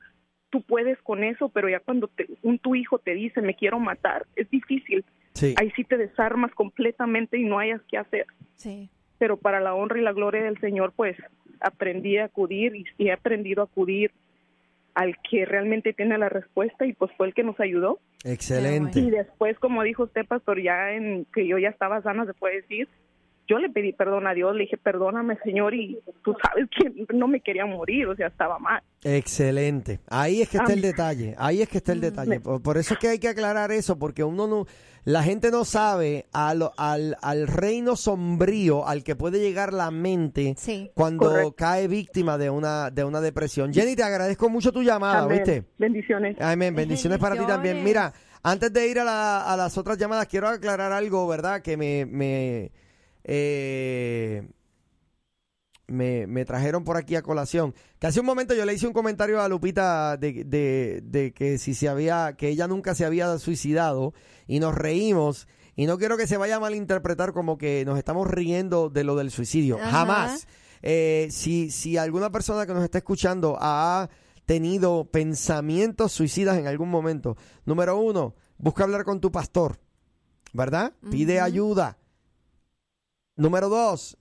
[0.50, 3.80] tú puedes con eso, pero ya cuando te- un tu hijo te dice me quiero
[3.80, 5.04] matar, es difícil.
[5.32, 5.54] Sí.
[5.58, 8.26] Ahí sí te desarmas completamente y no hayas qué hacer.
[8.54, 8.88] Sí.
[9.18, 11.16] Pero para la honra y la gloria del Señor, pues
[11.60, 14.12] aprendí a acudir y, y he aprendido a acudir
[14.94, 17.98] al que realmente tiene la respuesta y pues fue el que nos ayudó.
[18.22, 19.00] Y Excelente.
[19.10, 22.88] después, como dijo usted, pastor, ya en que yo ya estaba sana, se puede decir,
[23.46, 27.28] yo le pedí perdón a Dios, le dije, perdóname, Señor, y tú sabes que no
[27.28, 28.82] me quería morir, o sea, estaba mal.
[29.02, 30.00] Excelente.
[30.08, 31.34] Ahí es que está el detalle.
[31.38, 32.40] Ahí es que está el detalle.
[32.40, 34.66] Por, por eso es que hay que aclarar eso, porque uno no,
[35.04, 39.90] la gente no sabe a lo- al, al reino sombrío al que puede llegar la
[39.90, 40.90] mente Sí.
[40.94, 41.54] cuando Correcto.
[41.56, 43.72] cae víctima de una, de una depresión.
[43.72, 45.38] Jenny, te agradezco mucho tu llamada, Amén.
[45.38, 45.64] ¿viste?
[45.78, 46.40] Bendiciones.
[46.40, 46.74] Amén.
[46.74, 47.84] Bendiciones para ti también.
[47.84, 51.60] Mira, antes de ir a, la- a las otras llamadas, quiero aclarar algo, ¿verdad?
[51.62, 52.70] Que me, me,
[53.24, 54.48] eh,
[55.86, 57.74] me, me trajeron por aquí a colación.
[57.98, 61.58] Que hace un momento yo le hice un comentario a Lupita de, de, de que
[61.58, 64.14] si se había, que ella nunca se había suicidado
[64.46, 65.48] y nos reímos.
[65.76, 69.16] Y no quiero que se vaya a malinterpretar como que nos estamos riendo de lo
[69.16, 69.76] del suicidio.
[69.78, 69.90] Ajá.
[69.90, 70.46] Jamás.
[70.82, 74.08] Eh, si, si alguna persona que nos está escuchando ha
[74.44, 79.80] tenido pensamientos suicidas en algún momento, número uno, busca hablar con tu pastor,
[80.52, 80.92] ¿verdad?
[81.10, 81.96] Pide ayuda.
[83.36, 84.16] Número dos,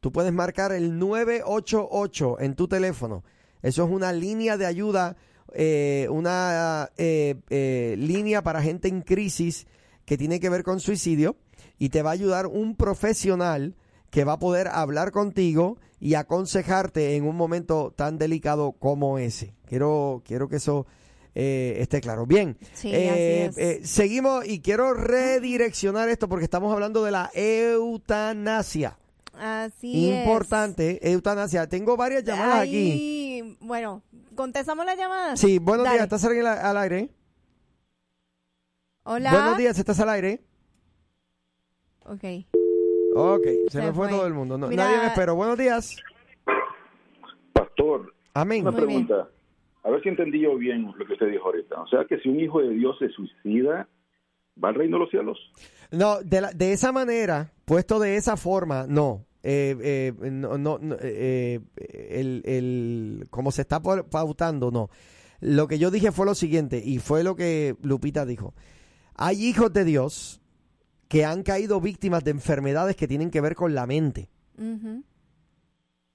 [0.00, 3.22] tú puedes marcar el 988 en tu teléfono.
[3.62, 5.16] Eso es una línea de ayuda,
[5.54, 9.66] eh, una eh, eh, línea para gente en crisis
[10.04, 11.36] que tiene que ver con suicidio
[11.78, 13.76] y te va a ayudar un profesional
[14.10, 19.54] que va a poder hablar contigo y aconsejarte en un momento tan delicado como ese.
[19.66, 20.86] Quiero, quiero que eso
[21.34, 22.26] eh, esté claro.
[22.26, 23.78] Bien, Sí, eh, así es.
[23.82, 28.98] eh, seguimos y quiero redireccionar esto porque estamos hablando de la eutanasia.
[29.34, 30.18] Así es.
[30.24, 31.66] Importante, eutanasia.
[31.68, 32.92] Tengo varias llamadas aquí.
[32.92, 34.02] Ahí, Bueno,
[34.34, 35.36] contestamos la llamada.
[35.36, 35.96] Sí, buenos Dale.
[35.98, 37.08] días, ¿estás al, al aire?
[39.04, 39.32] Hola.
[39.32, 40.42] Buenos días, ¿estás al aire?
[42.04, 42.24] Ok.
[43.14, 44.16] Ok, se, Se me fue, fue.
[44.16, 44.56] todo el mundo.
[44.58, 45.34] No, Mira- nadie me esperó.
[45.34, 45.96] Buenos días.
[47.52, 48.62] Pastor, Amén.
[48.66, 49.08] una Muy bien.
[49.84, 51.80] A ver si entendí yo bien lo que usted dijo ahorita.
[51.82, 53.88] O sea, que si un hijo de Dios se suicida,
[54.62, 55.38] ¿va al reino de los cielos?
[55.90, 59.26] No, de, la- de esa manera, puesto de esa forma, no.
[59.42, 64.88] Eh, eh, no, no, no, eh, eh, el, el- como se está pa- pautando, no.
[65.40, 68.54] Lo que yo dije fue lo siguiente, y fue lo que Lupita dijo.
[69.16, 70.40] Hay hijos de Dios
[71.08, 75.02] que han caído víctimas de enfermedades que tienen que ver con la mente Ujú.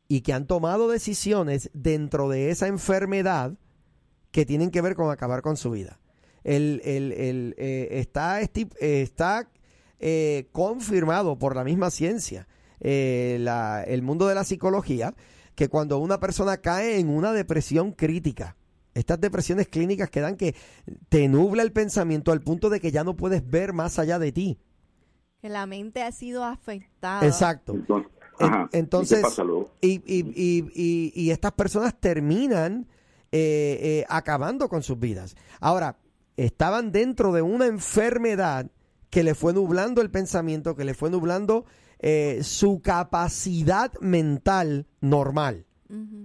[0.08, 3.54] Y que han tomado decisiones dentro de esa enfermedad
[4.32, 6.00] que tienen que ver con acabar con su vida.
[6.44, 9.50] El, el- el, eh, está está
[10.00, 12.48] eh, confirmado por la misma ciencia,
[12.80, 15.14] eh, la- el mundo de la psicología,
[15.56, 18.56] que cuando una persona cae en una depresión crítica,
[18.94, 20.56] estas depresiones clínicas que dan que
[21.10, 24.32] te nubla el pensamiento al punto de que ya no puedes ver más allá de
[24.32, 24.60] ti.
[25.42, 27.26] Que la mente ha sido afectada.
[27.26, 27.74] Exacto.
[27.74, 28.70] Entonces, En- ajá.
[28.72, 29.70] entonces- ¿Y qué pasa luego?
[29.82, 32.88] Y, y, y, estas personas terminan
[33.32, 35.36] eh, eh, acabando con sus vidas.
[35.60, 35.98] Ahora,
[36.38, 38.70] estaban dentro de una enfermedad
[39.10, 41.66] que le fue nublando el pensamiento, que le fue nublando
[42.00, 45.66] eh, su capacidad mental normal.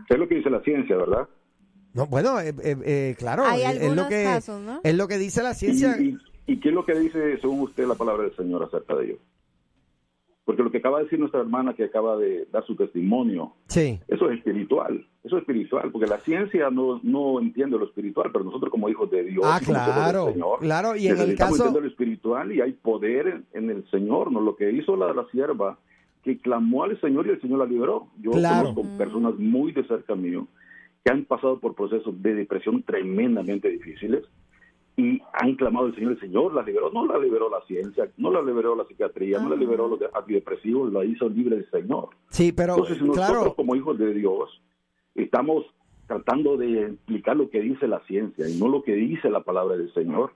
[0.08, 1.28] Es lo que dice la ciencia, ¿verdad?
[1.94, 4.80] No, bueno, eh, eh, eh, claro, Hay es- es, lo que casos, ¿no?
[4.82, 5.96] es lo que dice la ¿Y, ciencia.
[6.00, 9.04] y, y qué es lo que dice, según usted, la palabra del Señor acerca de
[9.06, 9.18] ello?
[10.44, 14.00] Porque lo que acaba de decir nuestra hermana que acaba de dar su testimonio, Sí.
[14.08, 18.44] eso es espiritual, eso es espiritual, porque la ciencia no, no entiende lo espiritual, pero
[18.44, 21.70] nosotros como hijos de Dios, Ah, hijos del claro, Señor, claro, y en el caso-
[21.80, 24.40] lo espiritual y hay poder en, en el Señor, ¿no?
[24.40, 25.78] Lo que hizo la, la sierva,
[26.24, 28.08] que clamó al Señor y el Señor la liberó.
[28.20, 28.74] Yo Claro.
[28.74, 30.48] conozco personas muy de cerca mío
[31.04, 34.24] que han pasado por procesos de depresión tremendamente difíciles
[34.96, 38.30] y han clamado al Señor, el Señor la liberó, no la liberó la ciencia, no
[38.30, 42.10] la liberó la psiquiatría, no la liberó los de- antidepresivos, la hizo libre el Señor.
[42.28, 44.50] Sí, pero Entonces, si nosotros claro, como hijos de Dios
[45.14, 45.64] estamos
[46.06, 49.76] tratando de explicar lo que dice la ciencia y no lo que dice la palabra
[49.76, 50.32] del Señor,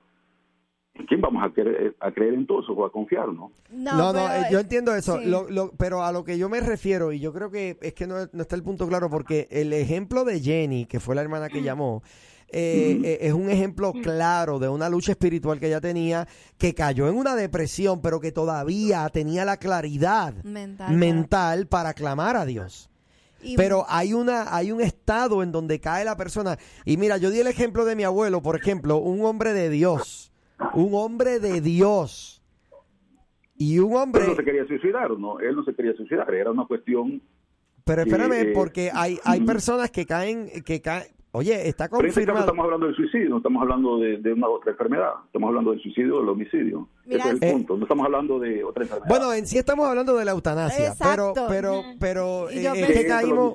[0.94, 3.50] ¿en quién vamos a creer, a creer entonces o a confiar, no?
[3.70, 5.28] No, no, eh, yo entiendo eso, sí.
[5.28, 8.06] lo- lo- pero a lo que yo me refiero, y yo creo que es que
[8.06, 11.50] no, no está el punto claro, porque el ejemplo de Jenny, que fue la hermana
[11.50, 12.02] que llamó,
[12.48, 16.28] eh, eh, es un ejemplo claro de una lucha espiritual que ella tenía,
[16.58, 22.36] que cayó en una depresión, pero que todavía tenía la claridad Mental, mental para clamar
[22.36, 22.88] a Dios.
[23.42, 26.56] Y- Pero hay una hay un estado en donde cae la persona.
[26.84, 30.32] Y mira, yo di el ejemplo de mi abuelo, por ejemplo, un hombre de Dios,
[30.74, 32.42] un hombre de Dios.
[33.58, 35.40] Y un hombre, él no se quería suicidar, ¿no?
[35.40, 37.22] Él no se quería suicidar, era una cuestión...
[37.84, 39.46] pero espérame, eh, porque hay hay mm.
[39.46, 42.40] personas que caen que caen, oye, está Pero en este caso confirmado.
[42.46, 45.80] estamos hablando del suicidio, no estamos hablando de, de una otra enfermedad, estamos hablando del
[45.82, 46.88] suicidio o del homicidio.
[47.04, 49.08] Mira, Ese es el eh, punto, no estamos hablando de otra enfermedad.
[49.08, 51.46] Bueno, en sí estamos hablando de la eutanasia, pero Exacto.
[51.48, 53.54] pero pero Y yo eh, es pensé- que caímos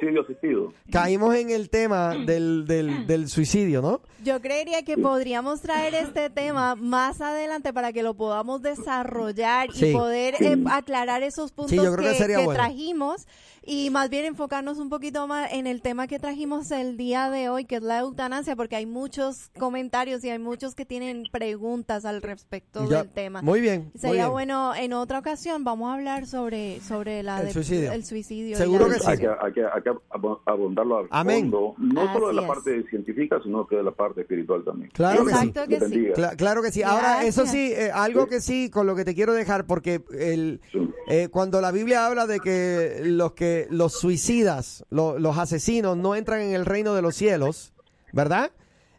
[0.92, 4.02] caímos en el tema del, del, del suicidio, ¿no?
[4.24, 9.88] Yo creería que podríamos traer este tema más adelante para que lo podamos desarrollar Sí.
[9.88, 10.46] y poder Sí.
[10.46, 12.54] eh, aclarar esos puntos yo creo que sería bueno.
[12.54, 13.28] trajimos
[13.64, 17.50] y más bien enfocarnos un poquito más en el tema que trajimos el día de
[17.50, 22.06] hoy, que es la eutanasia, porque hay muchos comentarios y hay muchos que tienen preguntas
[22.06, 23.42] al respecto Ya, del tema.
[23.44, 23.92] Muy bien.
[23.94, 24.32] muy Sería bien.
[24.32, 27.92] bueno, en otra ocasión vamos a hablar sobre, sobre la El de- suicidio.
[27.92, 28.58] el suicidio.
[28.58, 29.06] Seguro que sí.
[29.08, 31.52] Hay que, hay que, hay que abo- abondarlo al Amén.
[31.52, 32.48] fondo, no solo de la es.
[32.48, 34.90] parte científica, sino que de la parte espiritual también.
[34.92, 35.48] Claro que sí.
[35.48, 36.08] Exacto que sí.
[36.16, 36.82] Cla- claro que sí.
[36.82, 40.62] Ahora, eso sí, eh, algo que sí, con lo que te quiero dejar, porque el,
[40.72, 40.80] Sí.
[41.10, 46.16] eh, cuando la Biblia habla de que los que los suicidas, lo- los asesinos, no
[46.16, 47.74] entran en el reino de los cielos,
[48.14, 48.52] ¿verdad?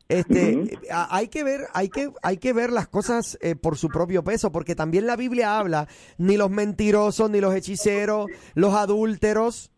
[0.09, 3.79] Este, eh, a- hay que ver, hay que, hay que ver las cosas eh, por
[3.79, 5.89] su propio peso, porque también la Biblia habla
[6.19, 9.71] ni los mentirosos, ni los hechiceros, los adúlteros,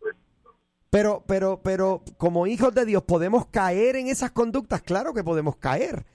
[0.89, 5.57] pero, pero, pero como hijos de Dios podemos caer en esas conductas, claro que podemos
[5.57, 6.05] caer,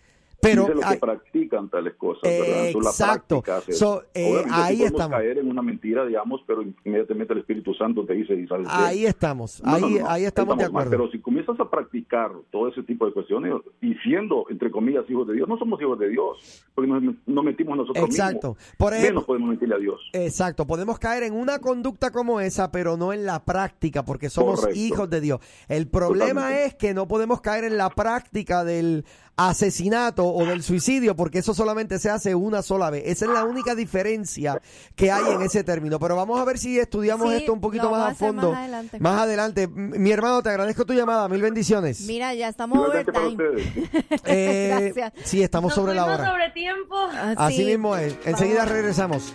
[0.40, 2.68] pero Dice los que hay- practican tales cosas, ¿verdad?
[2.68, 3.42] Exacto.
[3.70, 5.18] So, eh, ahí podemos estamos.
[5.18, 9.04] caer en una mentira, digamos, pero inmediatamente el Espíritu Santo te dice y sales ahí
[9.06, 10.90] estamos, No, ahí, no, no, ahí estamos de mal, acuerdo.
[10.90, 15.26] Pero si comienzas a practicar todo ese tipo de cuestiones y siendo, entre comillas, hijos
[15.28, 18.50] de Dios, no somos hijos de Dios, porque nos, nos mentimos nosotros Exacto.
[18.56, 18.74] mismos.
[18.78, 20.00] Por ejemplo- Menos podemos mentirle a Dios.
[20.12, 24.60] Exacto, podemos caer en una conducta como esa, pero no en la práctica, porque somos
[24.60, 24.80] Correcto.
[24.80, 25.40] hijos de Dios.
[25.68, 26.64] El problema Totalmente.
[26.66, 29.04] es que no podemos caer en la práctica del
[29.36, 33.04] asesinato o del suicidio, porque eso solamente se hace una sola vez.
[33.06, 34.60] Esa es la única diferencia
[34.94, 35.98] que hay en ese término.
[35.98, 38.50] Pero vamos a ver si estudiamos Sí, esto un poquito más a fondo.
[38.50, 39.00] más adelante.
[39.00, 39.62] Más adelante.
[39.62, 41.28] M- Mi hermano, te agradezco tu llamada.
[41.28, 42.02] Mil bendiciones.
[42.02, 43.36] Mira, ya estamos overtime.
[44.26, 45.12] Eh, Gracias.
[45.24, 46.30] sí, estamos Nos sobre la hora.
[46.30, 46.96] sobre tiempo.
[46.96, 47.64] Ah, Así sí.
[47.64, 48.14] mismo es.
[48.24, 48.72] Enseguida Vamos.
[48.72, 49.34] regresamos.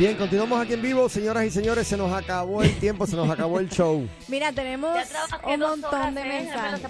[0.00, 1.86] Bien, continuamos aquí en vivo, señoras y señores.
[1.86, 4.08] Se nos acabó el tiempo, se nos acabó el show.
[4.28, 4.96] Mira, tenemos
[5.44, 6.24] un montón horas, de ¿eh?
[6.24, 6.80] Mensajes.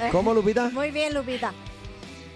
[0.00, 0.68] Eh, ¿Cómo, Lupita?
[0.70, 1.52] Muy bien, Lupita.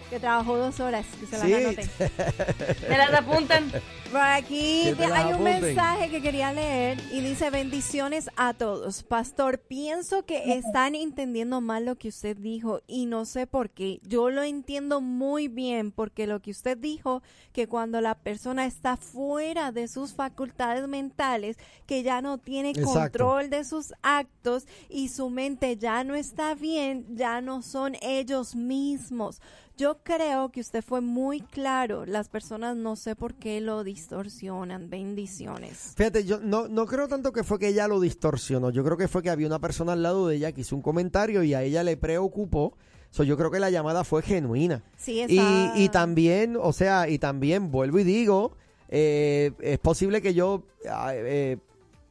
[0.09, 1.53] Que trabajó dos horas, que se las Sí.
[1.53, 1.90] anoten.
[2.88, 3.72] Me las apuntan.
[4.11, 9.02] Por aquí te hay un mensaje que quería leer y dice bendiciones a todos.
[9.02, 14.00] Pastor, pienso que están entendiendo mal lo que usted dijo y no sé por qué.
[14.04, 18.96] Yo lo entiendo muy bien porque lo que usted dijo, que cuando la persona está
[18.96, 22.92] fuera de sus facultades mentales, que ya no tiene Exacto.
[22.92, 28.54] control de sus actos y su mente ya no está bien, ya no son ellos
[28.54, 29.42] mismos.
[29.78, 32.04] Yo creo que usted fue muy claro.
[32.04, 34.88] Las personas no sé por qué lo distorsionan.
[34.90, 35.92] Bendiciones.
[35.96, 38.70] Fíjate, yo no, no creo tanto que fue que ella lo distorsionó.
[38.70, 40.82] Yo creo que fue que había una persona al lado de ella que hizo un
[40.82, 42.74] comentario y a ella le preocupó.
[43.11, 44.82] So, yo creo que la llamada fue genuina.
[44.96, 48.53] Sí, Y, está- y también, o sea, y también vuelvo y digo,
[48.88, 51.57] eh, es posible que yo, ah, eh,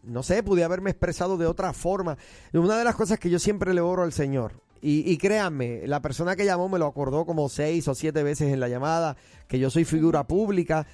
[0.03, 2.17] no sé, pude haberme expresado de otra forma.
[2.53, 6.01] Una de las cosas que yo siempre le oro al Señor Y, y créanme, la
[6.01, 9.17] persona que llamó me lo acordó como seis o siete veces en la llamada,
[9.47, 10.85] que yo soy figura pública.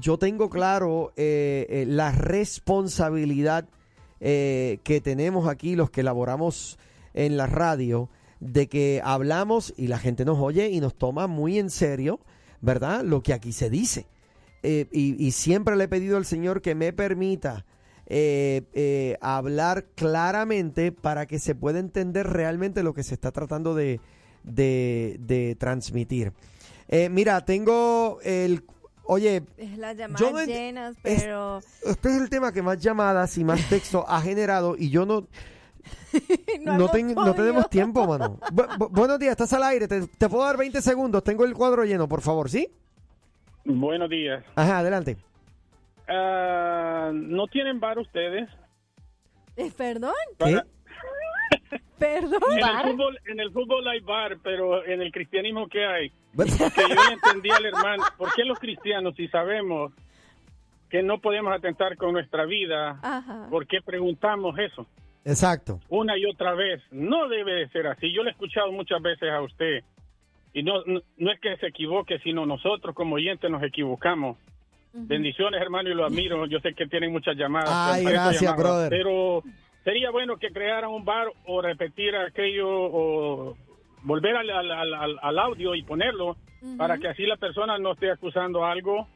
[0.00, 3.68] Yo tengo claro eh, eh, la responsabilidad
[4.20, 6.78] eh, que tenemos aquí los que laboramos
[7.14, 8.08] en la radio,
[8.40, 12.20] de que hablamos y la gente nos oye y nos toma muy en serio,
[12.60, 13.04] ¿verdad?
[13.04, 14.06] Lo que aquí se dice.
[14.62, 17.66] Y, siempre le he pedido al Señor que me permita
[19.20, 24.00] hablar claramente para que se pueda entender realmente lo que se está tratando de,
[25.58, 26.32] transmitir.
[27.10, 28.64] Mira, tengo el...
[29.12, 32.78] Oye, Es las Yo llamadas no llenas, es- pero este es el tema que más
[32.78, 35.26] llamadas y más texto ha generado y yo no...
[36.62, 38.38] no, No, ten- tenemos tiempo, mano.
[38.52, 39.88] Bu- bu- buenos días, estás al aire.
[39.88, 41.22] Te, te puedo dar 20 segundos.
[41.24, 42.68] Tengo el cuadro lleno, por favor, ¿sí?
[43.64, 44.44] Buenos días.
[44.54, 45.16] Ajá, adelante.
[46.08, 48.48] Ah, ¿No tienen bar ustedes?
[49.56, 50.12] Eh, ¿Perdón?
[50.38, 50.66] Para-
[51.98, 52.40] ¿Perdón?
[52.50, 56.12] En el, fútbol, en el fútbol hay bar, pero en el cristianismo, ¿qué hay?
[56.34, 56.52] Porque
[56.88, 58.04] yo no entendí al hermano.
[58.16, 59.92] ¿Por qué los cristianos, si sabemos
[60.88, 63.46] que no podemos atentar con nuestra vida, Ajá.
[63.50, 64.86] por qué preguntamos eso?
[65.24, 65.78] Exacto.
[65.88, 66.82] una y otra vez.
[66.90, 68.12] No debe de ser así.
[68.12, 69.84] Yo le he escuchado muchas veces a usted.
[70.52, 74.36] Y no, no, no es que se equivoque, sino nosotros como oyentes nos equivocamos.
[74.94, 76.44] Bendiciones, hermano, y lo admiro.
[76.46, 77.70] Yo sé que tienen muchas llamadas.
[77.72, 78.90] Ay, gracias, brother.
[78.90, 79.42] Pero
[79.84, 83.56] sería bueno que crearan un bar o repetir aquello o
[84.02, 86.36] volver al, al- al- al- audio y ponerlo
[86.78, 89.08] para que así la persona no esté acusando algo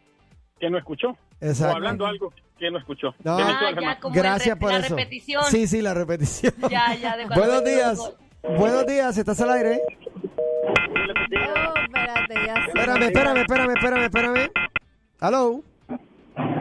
[0.59, 1.17] que no escuchó.
[1.41, 1.73] Exacto.
[1.75, 3.14] O hablando algo que no escuchó.
[3.23, 4.97] No, Ah, ya, como Gracias por la eso.
[4.97, 5.43] repetición.
[5.45, 6.55] Sí, sí, la repetición.
[6.71, 8.14] Ya, ya, de Buenos días.
[8.43, 9.81] Buenos días, ¿estás al aire?
[10.64, 10.73] Oh,
[11.85, 12.69] espérate, ya sé.
[12.69, 14.51] Espérame, espérame, espérame, espérame, espérame.
[15.21, 15.62] Hello.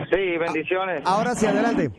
[0.10, 1.02] Sí, bendiciones.
[1.06, 1.90] Ahora sí, adelante.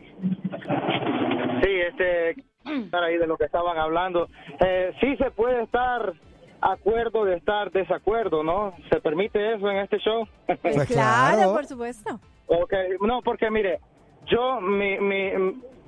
[1.61, 2.29] Sí, este,
[2.65, 4.27] estar ahí de lo que estaban hablando.
[4.59, 6.13] Eh, sí se puede estar
[6.61, 8.73] acuerdo de estar desacuerdo, ¿no?
[8.89, 10.27] ¿Se permite eso en este show?
[10.61, 12.19] Pues claro, por supuesto.
[12.47, 13.79] Ok, no, porque mire,
[14.25, 15.31] yo mi, mi,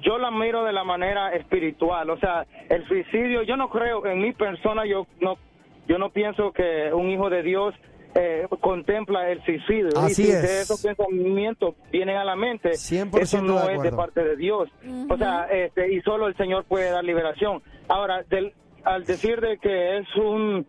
[0.01, 4.21] yo la miro de la manera espiritual, o sea, el suicidio, yo no creo, en
[4.21, 5.37] mi persona, yo no,
[5.87, 7.73] yo no pienso que un hijo de Dios
[8.15, 9.89] eh, contempla el suicidio.
[9.97, 10.43] Así y si es.
[10.61, 14.69] esos pensamientos vienen a la mente, 100% eso no de es de parte de Dios.
[15.09, 17.61] O sea, este, y solo el Señor puede dar liberación.
[17.87, 18.53] Ahora, del,
[18.83, 20.65] al decir de que es un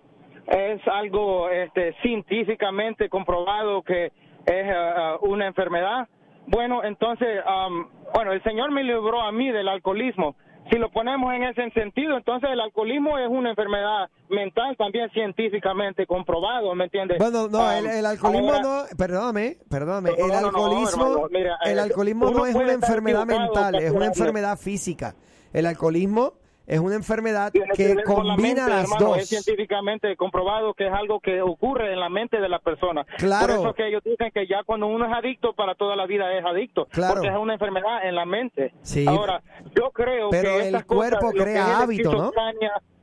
[0.47, 4.07] es algo este, científicamente comprobado que
[4.47, 6.09] es ah, una enfermedad.
[6.47, 10.34] Bueno, entonces, am, bueno, el Señor me libró a mí del alcoholismo.
[10.71, 16.07] Si lo ponemos en ese sentido, entonces el alcoholismo es una enfermedad mental también científicamente
[16.07, 17.18] comprobado, ¿me entiendes?
[17.18, 21.29] Bueno, no, Am, el, el alcoholismo ahora- no, perdóname, perdóname, No, el no, no, alcoholismo,
[21.31, 25.16] mira, el eh, alcoholismo no es puede una enfermedad mental, es una enfermedad física.
[25.53, 26.35] El alcoholismo
[26.71, 29.29] es una enfermedad Tiene que con la combina mente, las hermano, Es dos.
[29.29, 33.05] científicamente comprobado que es algo que ocurre en la mente de la persona.
[33.18, 33.47] Claro.
[33.47, 36.33] Por eso que ellos dicen que ya cuando uno es adicto, para toda la vida
[36.39, 36.87] es adicto.
[36.87, 37.14] Claro.
[37.14, 38.73] Porque es una enfermedad en la mente.
[38.83, 39.05] Sí.
[39.09, 39.43] Ahora,
[39.75, 42.33] yo creo Pero que el estas cuerpo crea es la hábito, ¿no?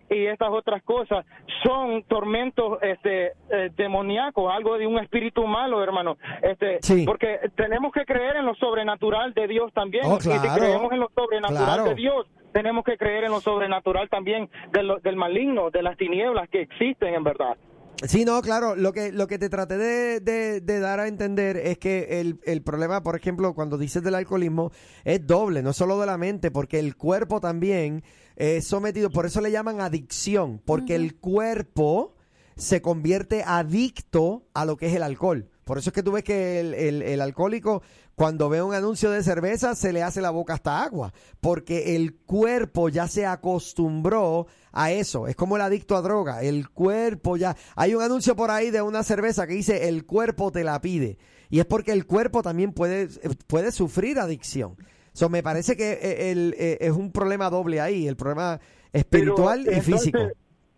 [0.10, 1.26] Y estas otras cosas
[1.66, 6.18] son tormentos este, eh, demoníacos, algo de un espíritu malo, hermano.
[6.42, 7.04] Este, Sí.
[7.06, 10.06] Porque tenemos que creer en lo sobrenatural de Dios también.
[10.06, 11.84] Oh, Y si creemos en lo sobrenatural Claro.
[11.90, 15.98] de Dios, tenemos que creer en lo sobrenatural también de lo- del maligno, de las
[15.98, 17.58] tinieblas que existen en verdad.
[18.06, 21.58] Sí, no, claro, lo que, lo que te traté de, de- de dar a entender
[21.58, 24.72] es que el, el problema, por ejemplo, cuando dices del alcoholismo,
[25.04, 28.04] es doble, no solo de la mente, porque el cuerpo también
[28.36, 32.14] es sometido, por eso le llaman adicción, porque el cuerpo
[32.56, 35.50] se convierte adicto a lo que es el alcohol.
[35.64, 37.82] Por eso es que tú ves que el, el- el alcohólico,
[38.16, 42.16] cuando ve un anuncio de cerveza, se le hace la boca hasta agua, porque el
[42.16, 45.28] cuerpo ya se acostumbró a eso.
[45.28, 46.42] Es como el adicto a droga.
[46.44, 47.56] El cuerpo ya.
[47.76, 51.18] Hay un anuncio por ahí de una cerveza que dice: el cuerpo te la pide.
[51.50, 53.08] Y es porque el cuerpo también puede,
[53.48, 54.76] puede sufrir adicción.
[55.14, 58.60] So, me parece que eh, el, eh, es un problema doble ahí: el problema
[58.94, 60.20] espiritual Pero, y físico.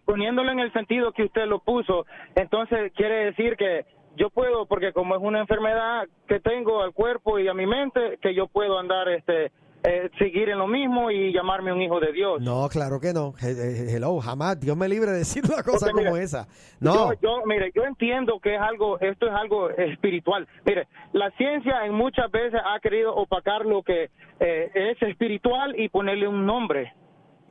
[0.05, 3.85] Poniéndolo en el sentido que usted lo puso, entonces quiere decir que
[4.15, 8.17] yo puedo, porque como es una enfermedad que tengo al cuerpo y a mi mente,
[8.21, 9.51] que yo puedo andar, este,
[9.83, 12.41] eh, seguir en lo mismo y llamarme un hijo de Dios.
[12.41, 13.33] No, claro que no.
[13.41, 14.59] He- he- Hello, jamás.
[14.59, 16.47] Dios me libre de decir una cosa Porque, como mire, esa.
[16.79, 17.13] No.
[17.13, 20.47] Yo, yo, mire, yo entiendo que es algo, esto es algo espiritual.
[20.65, 24.09] Mire, la ciencia en muchas veces ha querido opacar lo que
[24.39, 26.93] eh, es espiritual y ponerle un nombre.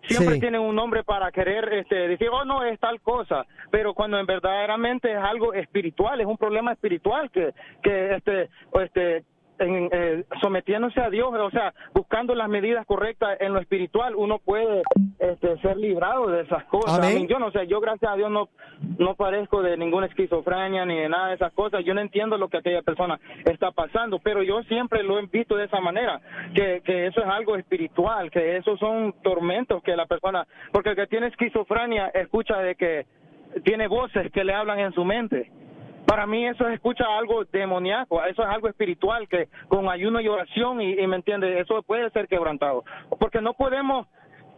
[0.07, 0.41] Siempre Sí.
[0.41, 3.45] tienen un nombre para querer este, decir, oh, no, es tal cosa.
[3.71, 7.53] Pero cuando en verdaderamente es algo espiritual, es un problema espiritual que,
[7.83, 8.49] que este,
[8.85, 9.25] este,
[9.59, 14.39] en, eh, sometiéndose a Dios, o sea, buscando las medidas correctas en lo espiritual, uno
[14.39, 14.83] puede
[15.19, 16.99] este, ser librado de esas cosas.
[16.99, 17.27] Amén.
[17.29, 18.49] Yo no sé, yo gracias a Dios no,
[18.99, 21.85] no parezco de ninguna esquizofrenia ni de nada de esas cosas.
[21.85, 25.57] Yo no entiendo lo que aquella persona está pasando, pero yo siempre lo he visto
[25.57, 26.21] de esa manera,
[26.55, 30.97] que, que eso es algo espiritual, que esos son tormentos que la persona, porque el
[30.97, 33.07] que tiene esquizofrenia escucha de que
[33.65, 35.51] tiene voces que le hablan en su mente.
[36.09, 40.29] Para mí eso es escucha algo demoníaco, eso es algo espiritual que con ayuno y
[40.29, 42.83] oración y, y me entiende, eso puede ser quebrantado,
[43.21, 44.07] porque no podemos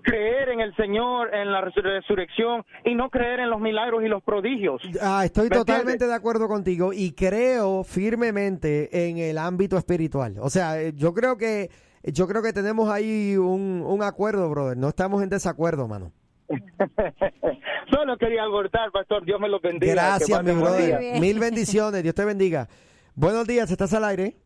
[0.03, 4.09] creer en el Señor, en la resur- resurrección y no creer en los milagros y
[4.09, 4.80] los prodigios.
[5.03, 6.09] Ah, estoy ¿Me totalmente entiendes?
[6.09, 10.36] de acuerdo contigo y creo firmemente en el ámbito espiritual.
[10.40, 11.68] O sea, eh, yo creo que
[12.05, 14.76] yo creo que tenemos ahí un, un acuerdo, brother.
[14.78, 16.12] No estamos en desacuerdo, mano.
[17.92, 19.92] Solo quería abortar, pastor, Dios me lo bendiga.
[19.92, 21.20] Gracias, mi brother.
[21.20, 22.03] Mil bendiciones.
[22.03, 22.68] Dios te bendiga.
[23.14, 24.36] Buenos días, ¿estás al aire?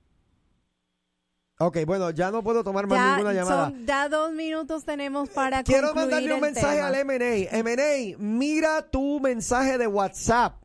[1.61, 3.66] Ok, bueno, ya no puedo tomar más Ya, ninguna llamada.
[3.66, 6.88] son- ya dos minutos tenemos para Quiero concluir mandarle un el mensaje tema.
[6.88, 7.59] al M&A.
[7.59, 10.57] M&A, mira tu mensaje de WhatsApp.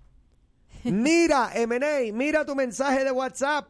[0.83, 3.67] Mira, M&A, mira tu mensaje de WhatsApp.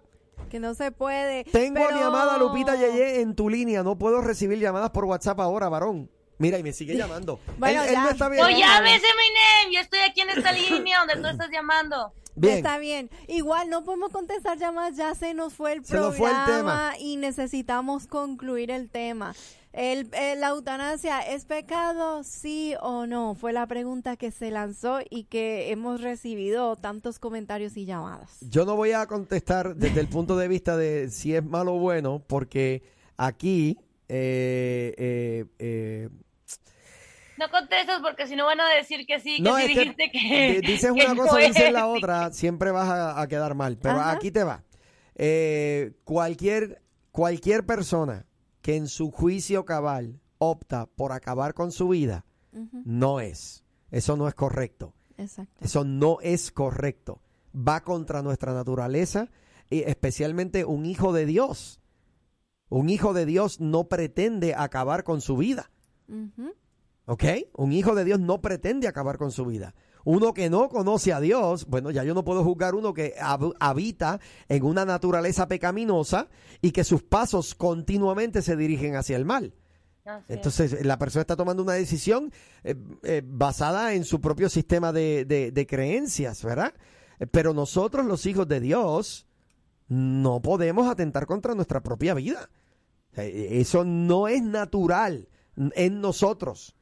[0.50, 1.44] Que no se puede.
[1.44, 3.84] Tengo a mi pero- amada Lupita Yeye en tu línea.
[3.84, 6.10] No puedo recibir llamadas por WhatsApp ahora, varón.
[6.40, 7.40] Mira, y me sigue llamando.
[7.60, 8.04] Bueno, él, él ya.
[8.04, 8.44] no está bien.
[8.46, 9.74] Eminem.
[9.74, 12.12] Yo estoy aquí en esta línea donde tú estás llamando.
[12.36, 12.58] Bien.
[12.58, 13.10] Está bien.
[13.28, 16.92] Igual no podemos contestar llamadas, ya se nos fue el Se nos fue el programa
[16.94, 16.98] tema.
[17.00, 19.36] y necesitamos concluir el tema.
[19.74, 23.36] El, el- la eutanasia es pecado, sí o no?
[23.36, 28.38] Fue la pregunta que se lanzó y que hemos recibido tantos comentarios y llamadas.
[28.42, 31.80] Yo no voy a contestar desde el punto de vista de si es malo o
[31.80, 32.82] bueno, porque
[33.18, 33.78] aquí
[34.08, 36.10] eh, eh, eh,
[37.40, 40.60] No contestas porque si no van a decir que sí, que no que dijiste que.
[40.62, 43.78] di- dices que una no cosa, dices la otra, siempre vas a, a quedar mal.
[43.78, 44.12] Pero Ajá.
[44.12, 44.64] aquí te va.
[45.16, 46.82] Eh, cualquier
[47.12, 48.26] cualquier persona
[48.62, 52.26] que en su juicio cabal opta por acabar con su vida
[52.86, 53.64] no es.
[53.92, 54.94] Eso no es correcto.
[55.18, 55.54] Exacto.
[55.64, 57.22] Eso no es correcto.
[57.56, 59.30] Va contra nuestra naturaleza
[59.70, 61.80] y especialmente un hijo de Dios.
[62.70, 65.72] Un hijo de Dios no pretende acabar con su vida.
[66.08, 66.54] Ujú.
[67.12, 67.24] ¿Ok?
[67.56, 69.74] Un hijo de Dios no pretende acabar con su vida.
[70.06, 73.56] Uno que no conoce a Dios, bueno, ya yo no puedo juzgar uno que hab-
[73.60, 76.30] habita en una naturaleza pecaminosa
[76.62, 79.56] y que sus pasos continuamente se dirigen hacia el mal.
[80.06, 80.36] Así es.
[80.36, 82.32] Entonces, la persona está tomando una decisión
[82.64, 86.74] eh, eh, basada en su propio sistema de, de- de creencias, ¿verdad?
[87.32, 89.26] Pero nosotros, los hijos de Dios,
[89.88, 92.50] no podemos atentar contra nuestra propia vida.
[93.18, 96.76] Eh, Eso no es natural en nosotros.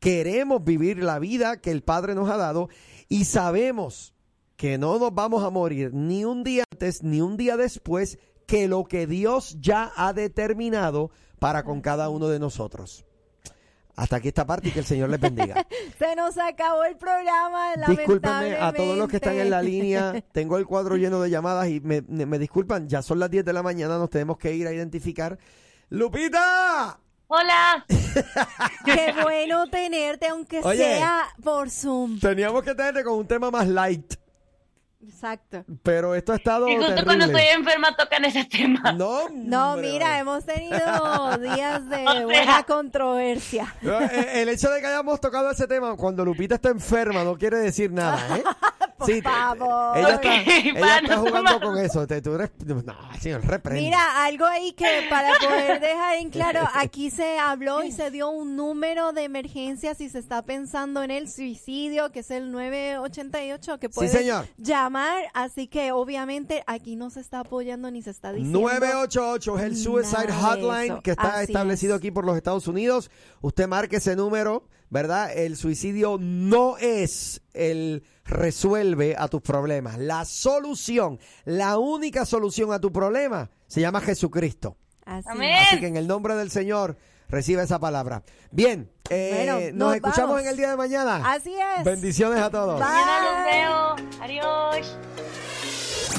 [0.00, 2.70] Queremos vivir la vida que el Padre nos ha dado
[3.08, 4.14] y sabemos
[4.56, 8.66] que no nos vamos a morir ni un día antes ni un día después que
[8.66, 13.04] lo que Dios ya ha determinado para con cada uno de nosotros.
[13.94, 15.66] Hasta aquí esta parte y que el Señor les bendiga.
[15.98, 17.74] Se nos acabó el programa.
[17.86, 20.24] Discúlpenme a todos los que están en la línea.
[20.32, 23.52] Tengo el cuadro lleno de llamadas y me, me disculpan, ya son las 10 de
[23.52, 25.38] la mañana, nos tenemos que ir a identificar.
[25.90, 26.98] ¡Lupita!
[27.32, 27.84] Hola.
[28.84, 30.78] Qué bueno tenerte, aunque Oye.
[30.78, 32.18] sea por Zoom.
[32.18, 34.14] Teníamos que tenerte con un tema más light,
[35.06, 35.64] Exacto.
[35.84, 37.04] pero esto ha estado Y justo terrible.
[37.06, 38.92] cuando estoy enferma tocan ese tema.
[38.92, 40.18] No, No, hombre, mira, hombre.
[40.18, 42.24] hemos tenido días de O sea.
[42.24, 43.74] buena controversia.
[43.80, 47.58] Eh, El hecho de que hayamos tocado ese tema cuando Lupita está enferma no quiere
[47.58, 48.42] decir nada, ¿eh?
[49.00, 49.96] Por Sí, favor.
[49.98, 52.06] Ella Ok, está, ella para está no jugando con eso.
[52.06, 53.80] Te- tú eres- no, señor, reprende.
[53.80, 58.28] Mira, algo ahí que para poder dejar en claro, aquí se habló y se dio
[58.30, 63.78] un número de emergencia si se está pensando en el suicidio, que es el 988,
[63.78, 64.46] que puede señor.
[64.58, 68.60] llamar, así que obviamente aquí no se está apoyando ni se está diciendo.
[68.60, 71.98] 988 es el Suicide Hotline que está Así establecido es.
[72.00, 73.10] aquí por los Estados Unidos.
[73.40, 75.32] Usted marque ese número, ¿verdad?
[75.36, 79.98] El suicidio no es el resuelve a tus problemas.
[79.98, 84.76] La solución, la única solución a tu problema se llama Jesucristo.
[85.04, 85.54] Así Amén.
[85.66, 86.96] Así que en el nombre del Señor
[87.28, 88.22] recibe esa palabra.
[88.50, 90.42] Bien, eh, Bueno, nos, nos escuchamos vamos.
[90.42, 91.32] en el día de mañana.
[91.32, 91.84] Así es.
[91.84, 92.78] Bendiciones a todos.
[92.78, 92.88] Bye.
[92.88, 94.20] Mañana los veo.
[94.22, 94.96] Adiós.